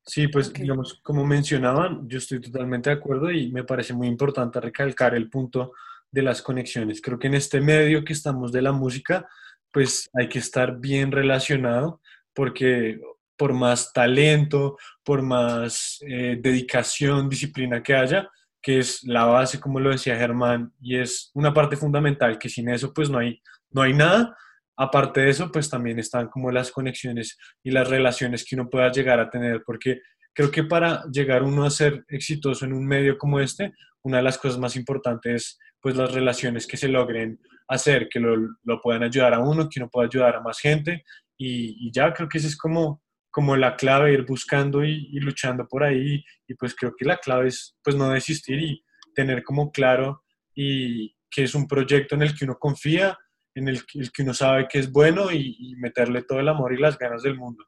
Sí, 0.04 0.28
pues 0.28 0.52
digamos, 0.52 1.00
como 1.02 1.26
mencionaban, 1.26 2.08
yo 2.08 2.18
estoy 2.18 2.40
totalmente 2.40 2.90
de 2.90 2.96
acuerdo 2.96 3.30
y 3.30 3.52
me 3.52 3.64
parece 3.64 3.92
muy 3.92 4.08
importante 4.08 4.60
recalcar 4.60 5.14
el 5.14 5.28
punto 5.28 5.72
de 6.10 6.22
las 6.22 6.42
conexiones. 6.42 7.00
Creo 7.00 7.18
que 7.18 7.28
en 7.28 7.34
este 7.34 7.60
medio 7.60 8.04
que 8.04 8.12
estamos 8.12 8.50
de 8.52 8.62
la 8.62 8.72
música, 8.72 9.28
pues 9.70 10.10
hay 10.18 10.28
que 10.28 10.38
estar 10.38 10.78
bien 10.78 11.12
relacionado 11.12 12.00
porque 12.34 13.00
por 13.36 13.54
más 13.54 13.92
talento, 13.92 14.76
por 15.02 15.22
más 15.22 15.98
eh, 16.06 16.38
dedicación, 16.40 17.28
disciplina 17.28 17.82
que 17.82 17.94
haya, 17.94 18.28
que 18.60 18.80
es 18.80 19.02
la 19.04 19.24
base, 19.24 19.58
como 19.58 19.80
lo 19.80 19.90
decía 19.90 20.16
Germán, 20.16 20.72
y 20.80 20.96
es 20.96 21.30
una 21.34 21.54
parte 21.54 21.76
fundamental, 21.76 22.38
que 22.38 22.48
sin 22.48 22.68
eso 22.68 22.92
pues 22.92 23.08
no 23.08 23.18
hay, 23.18 23.40
no 23.70 23.82
hay 23.82 23.94
nada, 23.94 24.36
Aparte 24.82 25.20
de 25.20 25.28
eso, 25.28 25.52
pues 25.52 25.68
también 25.68 25.98
están 25.98 26.28
como 26.28 26.50
las 26.50 26.70
conexiones 26.70 27.36
y 27.62 27.70
las 27.70 27.86
relaciones 27.86 28.46
que 28.46 28.54
uno 28.54 28.70
pueda 28.70 28.90
llegar 28.90 29.20
a 29.20 29.28
tener, 29.28 29.62
porque 29.66 30.00
creo 30.32 30.50
que 30.50 30.64
para 30.64 31.04
llegar 31.12 31.42
uno 31.42 31.64
a 31.64 31.70
ser 31.70 32.02
exitoso 32.08 32.64
en 32.64 32.72
un 32.72 32.86
medio 32.86 33.18
como 33.18 33.40
este, 33.40 33.74
una 34.00 34.16
de 34.16 34.22
las 34.22 34.38
cosas 34.38 34.58
más 34.58 34.76
importantes 34.76 35.34
es 35.34 35.58
pues 35.82 35.96
las 35.96 36.14
relaciones 36.14 36.66
que 36.66 36.78
se 36.78 36.88
logren 36.88 37.38
hacer, 37.68 38.08
que 38.08 38.20
lo, 38.20 38.34
lo 38.64 38.80
puedan 38.80 39.02
ayudar 39.02 39.34
a 39.34 39.40
uno, 39.40 39.68
que 39.68 39.80
uno 39.80 39.90
pueda 39.90 40.06
ayudar 40.06 40.36
a 40.36 40.40
más 40.40 40.58
gente 40.58 41.04
y, 41.36 41.92
ya 41.92 42.14
creo 42.14 42.30
que 42.30 42.38
esa 42.38 42.48
es 42.48 42.56
como, 42.56 43.02
como 43.30 43.56
la 43.56 43.76
clave, 43.76 44.14
ir 44.14 44.24
buscando 44.24 44.82
y, 44.82 45.10
luchando 45.20 45.68
por 45.68 45.84
ahí 45.84 46.24
y 46.48 46.54
pues 46.54 46.74
creo 46.74 46.94
que 46.96 47.04
la 47.04 47.18
clave 47.18 47.48
es 47.48 47.76
pues 47.84 47.96
no 47.96 48.08
desistir 48.08 48.58
y 48.58 48.82
tener 49.14 49.42
como 49.42 49.70
claro 49.70 50.22
y 50.54 51.14
que 51.30 51.44
es 51.44 51.54
un 51.54 51.68
proyecto 51.68 52.14
en 52.14 52.22
el 52.22 52.34
que 52.34 52.46
uno 52.46 52.58
confía 52.58 53.18
en 53.60 53.68
el, 53.68 53.84
que 53.86 54.22
uno 54.22 54.34
sabe 54.34 54.66
que 54.68 54.78
es 54.78 54.90
bueno 54.90 55.30
y, 55.30 55.74
meterle 55.78 56.22
todo 56.22 56.40
el 56.40 56.48
amor 56.48 56.72
y 56.72 56.80
las 56.80 56.98
ganas 56.98 57.22
del 57.22 57.36
mundo. 57.36 57.64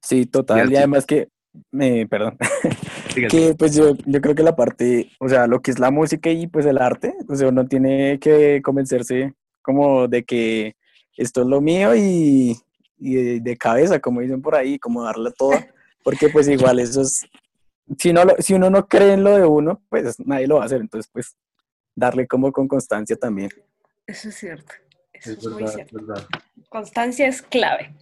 Sí, 0.00 0.26
total. 0.26 0.70
Y 0.72 0.76
además 0.76 1.06
que, 1.06 1.28
me, 1.70 2.06
perdón, 2.06 2.36
que 3.30 3.54
pues 3.56 3.74
yo, 3.74 3.94
yo 4.04 4.20
creo 4.20 4.34
que 4.34 4.42
la 4.42 4.56
parte, 4.56 5.10
o 5.20 5.28
sea, 5.28 5.46
lo 5.46 5.60
que 5.60 5.70
es 5.70 5.78
la 5.78 5.90
música 5.90 6.30
y 6.30 6.46
pues 6.46 6.66
el 6.66 6.78
arte, 6.78 7.14
o 7.28 7.34
sea, 7.36 7.48
uno 7.48 7.66
tiene 7.66 8.18
que 8.18 8.60
convencerse 8.62 9.34
como 9.62 10.08
de 10.08 10.24
que 10.24 10.74
esto 11.16 11.42
es 11.42 11.46
lo 11.46 11.60
mío 11.60 11.94
y, 11.94 12.56
y 12.98 13.40
de, 13.40 13.56
cabeza, 13.56 14.00
como 14.00 14.20
dicen 14.20 14.42
por 14.42 14.54
ahí, 14.54 14.78
como 14.78 15.04
darle 15.04 15.30
todo, 15.36 15.52
porque 16.02 16.28
pues 16.28 16.48
igual 16.48 16.78
eso 16.78 17.02
es, 17.02 17.26
si, 17.98 18.12
no 18.12 18.22
si 18.38 18.54
uno 18.54 18.70
no 18.70 18.86
cree 18.86 19.12
en 19.14 19.24
lo 19.24 19.36
de 19.36 19.44
uno, 19.44 19.82
pues 19.88 20.18
nadie 20.20 20.46
lo 20.46 20.56
va 20.56 20.62
a 20.62 20.66
hacer, 20.66 20.80
entonces 20.80 21.10
pues 21.12 21.36
darle 21.94 22.26
como 22.26 22.52
con 22.52 22.68
constancia 22.68 23.16
también. 23.16 23.50
Eso 24.06 24.28
es 24.28 24.34
cierto. 24.36 24.74
Eso 25.12 25.32
es, 25.32 25.46
muy 25.46 25.66
cierto. 25.68 25.98
Constancia 26.68 27.28
es 27.28 27.42
clave. 27.42 27.94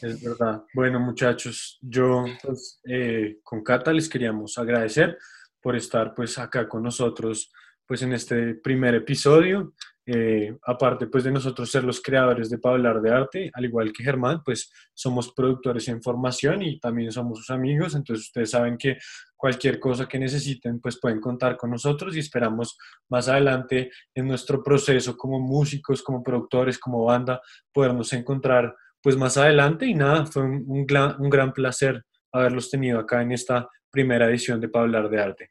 Es 0.00 0.22
verdad. 0.22 0.64
Bueno, 0.74 1.00
muchachos, 1.00 1.78
yo 1.80 2.24
pues, 2.42 2.80
eh, 2.84 3.38
con 3.42 3.62
Cata 3.62 3.92
les 3.92 4.08
queríamos 4.08 4.58
agradecer 4.58 5.18
por 5.60 5.76
estar 5.76 6.14
pues 6.14 6.38
acá 6.38 6.68
con 6.68 6.82
nosotros 6.82 7.52
pues 7.86 8.02
en 8.02 8.12
este 8.12 8.54
primer 8.54 8.94
episodio. 8.94 9.74
Eh, 10.06 10.54
aparte 10.66 11.06
pues 11.06 11.24
de 11.24 11.32
nosotros 11.32 11.70
ser 11.70 11.82
los 11.82 12.02
creadores 12.02 12.50
de 12.50 12.58
para 12.58 12.74
hablar 12.74 13.00
de 13.00 13.10
arte, 13.10 13.50
al 13.54 13.64
igual 13.64 13.90
que 13.90 14.04
Germán, 14.04 14.42
pues 14.44 14.70
somos 14.92 15.32
productores 15.32 15.88
en 15.88 16.02
formación 16.02 16.60
y 16.62 16.78
también 16.78 17.10
somos 17.10 17.38
sus 17.38 17.48
amigos, 17.48 17.94
entonces 17.94 18.26
ustedes 18.26 18.50
saben 18.50 18.76
que 18.76 18.98
cualquier 19.34 19.80
cosa 19.80 20.06
que 20.06 20.18
necesiten 20.18 20.78
pues 20.78 21.00
pueden 21.00 21.20
contar 21.20 21.56
con 21.56 21.70
nosotros 21.70 22.14
y 22.14 22.18
esperamos 22.18 22.76
más 23.08 23.28
adelante 23.28 23.90
en 24.14 24.28
nuestro 24.28 24.62
proceso 24.62 25.16
como 25.16 25.40
músicos, 25.40 26.02
como 26.02 26.22
productores, 26.22 26.78
como 26.78 27.04
banda, 27.04 27.40
podernos 27.72 28.12
encontrar 28.12 28.76
pues 29.02 29.16
más 29.16 29.38
adelante 29.38 29.86
y 29.86 29.94
nada, 29.94 30.26
fue 30.26 30.42
un, 30.42 30.84
gran, 30.86 31.18
un 31.18 31.30
gran 31.30 31.52
placer 31.54 32.04
haberlos 32.30 32.70
tenido 32.70 32.98
acá 32.98 33.22
en 33.22 33.32
esta 33.32 33.70
primera 33.90 34.28
edición 34.28 34.60
de 34.60 34.68
Para 34.68 34.84
hablar 34.84 35.08
de 35.08 35.20
arte. 35.20 35.50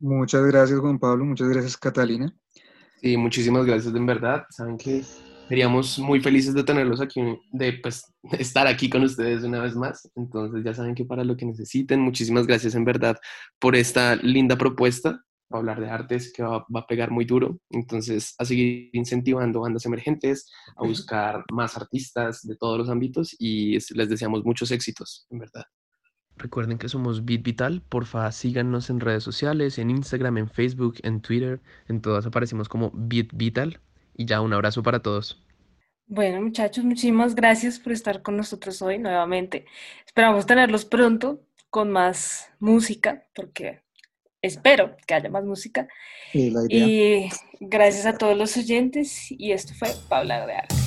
Muchas 0.00 0.44
gracias 0.44 0.78
Juan 0.80 0.98
Pablo, 0.98 1.24
muchas 1.24 1.48
gracias 1.48 1.78
Catalina. 1.78 2.34
Sí, 3.02 3.16
muchísimas 3.16 3.66
gracias 3.66 3.94
en 3.94 4.06
verdad. 4.06 4.44
Saben 4.50 4.78
que 4.78 5.02
seríamos 5.48 5.98
muy 5.98 6.20
felices 6.20 6.54
de 6.54 6.62
tenerlos 6.62 7.00
aquí, 7.00 7.20
de 7.50 7.72
pues, 7.82 8.04
estar 8.38 8.66
aquí 8.68 8.88
con 8.88 9.02
ustedes 9.02 9.42
una 9.42 9.60
vez 9.60 9.74
más. 9.74 10.08
Entonces 10.14 10.62
ya 10.64 10.72
saben 10.72 10.94
que 10.94 11.04
para 11.04 11.24
lo 11.24 11.36
que 11.36 11.44
necesiten, 11.44 12.00
muchísimas 12.00 12.46
gracias 12.46 12.76
en 12.76 12.84
verdad 12.84 13.16
por 13.58 13.74
esta 13.74 14.14
linda 14.16 14.56
propuesta 14.56 15.20
hablar 15.50 15.80
de 15.80 15.90
artes 15.90 16.32
que 16.32 16.42
va, 16.42 16.64
a 16.74 16.86
pegar 16.86 17.10
muy 17.10 17.24
duro. 17.24 17.58
Entonces, 17.70 18.34
a 18.38 18.44
seguir 18.44 18.90
incentivando 18.92 19.60
bandas 19.60 19.84
emergentes, 19.84 20.50
a 20.76 20.86
buscar 20.86 21.44
más 21.52 21.76
artistas 21.76 22.40
de 22.42 22.56
todos 22.56 22.78
los 22.78 22.88
ámbitos 22.88 23.36
y 23.38 23.72
les 23.94 24.08
deseamos 24.08 24.44
muchos 24.44 24.70
éxitos, 24.70 25.26
en 25.28 25.40
verdad. 25.40 25.64
Recuerden 26.42 26.76
que 26.76 26.88
somos 26.88 27.24
Beat 27.24 27.44
Vital, 27.44 27.82
porfa 27.88 28.32
síganos 28.32 28.90
en 28.90 28.98
redes 28.98 29.22
sociales, 29.22 29.78
en 29.78 29.90
Instagram, 29.90 30.38
en 30.38 30.50
Facebook, 30.50 30.96
en 31.04 31.20
Twitter, 31.20 31.60
en 31.88 32.00
todas 32.00 32.26
aparecemos 32.26 32.68
como 32.68 32.90
Beat 32.92 33.28
Vital 33.32 33.78
y 34.16 34.24
ya 34.24 34.40
un 34.40 34.52
abrazo 34.52 34.82
para 34.82 35.00
todos. 35.00 35.40
Bueno 36.08 36.42
muchachos, 36.42 36.84
muchísimas 36.84 37.36
gracias 37.36 37.78
por 37.78 37.92
estar 37.92 38.22
con 38.22 38.36
nosotros 38.36 38.82
hoy 38.82 38.98
nuevamente. 38.98 39.66
Esperamos 40.04 40.44
tenerlos 40.44 40.84
pronto 40.84 41.42
con 41.70 41.92
más 41.92 42.50
música 42.58 43.24
porque 43.36 43.82
espero 44.42 44.96
que 45.06 45.14
haya 45.14 45.30
más 45.30 45.44
música. 45.44 45.86
y 46.32 47.28
gracias 47.60 48.04
a 48.04 48.18
todos 48.18 48.36
los 48.36 48.56
oyentes 48.56 49.30
y 49.30 49.52
esto 49.52 49.74
fue 49.74 49.90
Paula 50.08 50.44
de 50.44 50.54
Arte. 50.54 50.81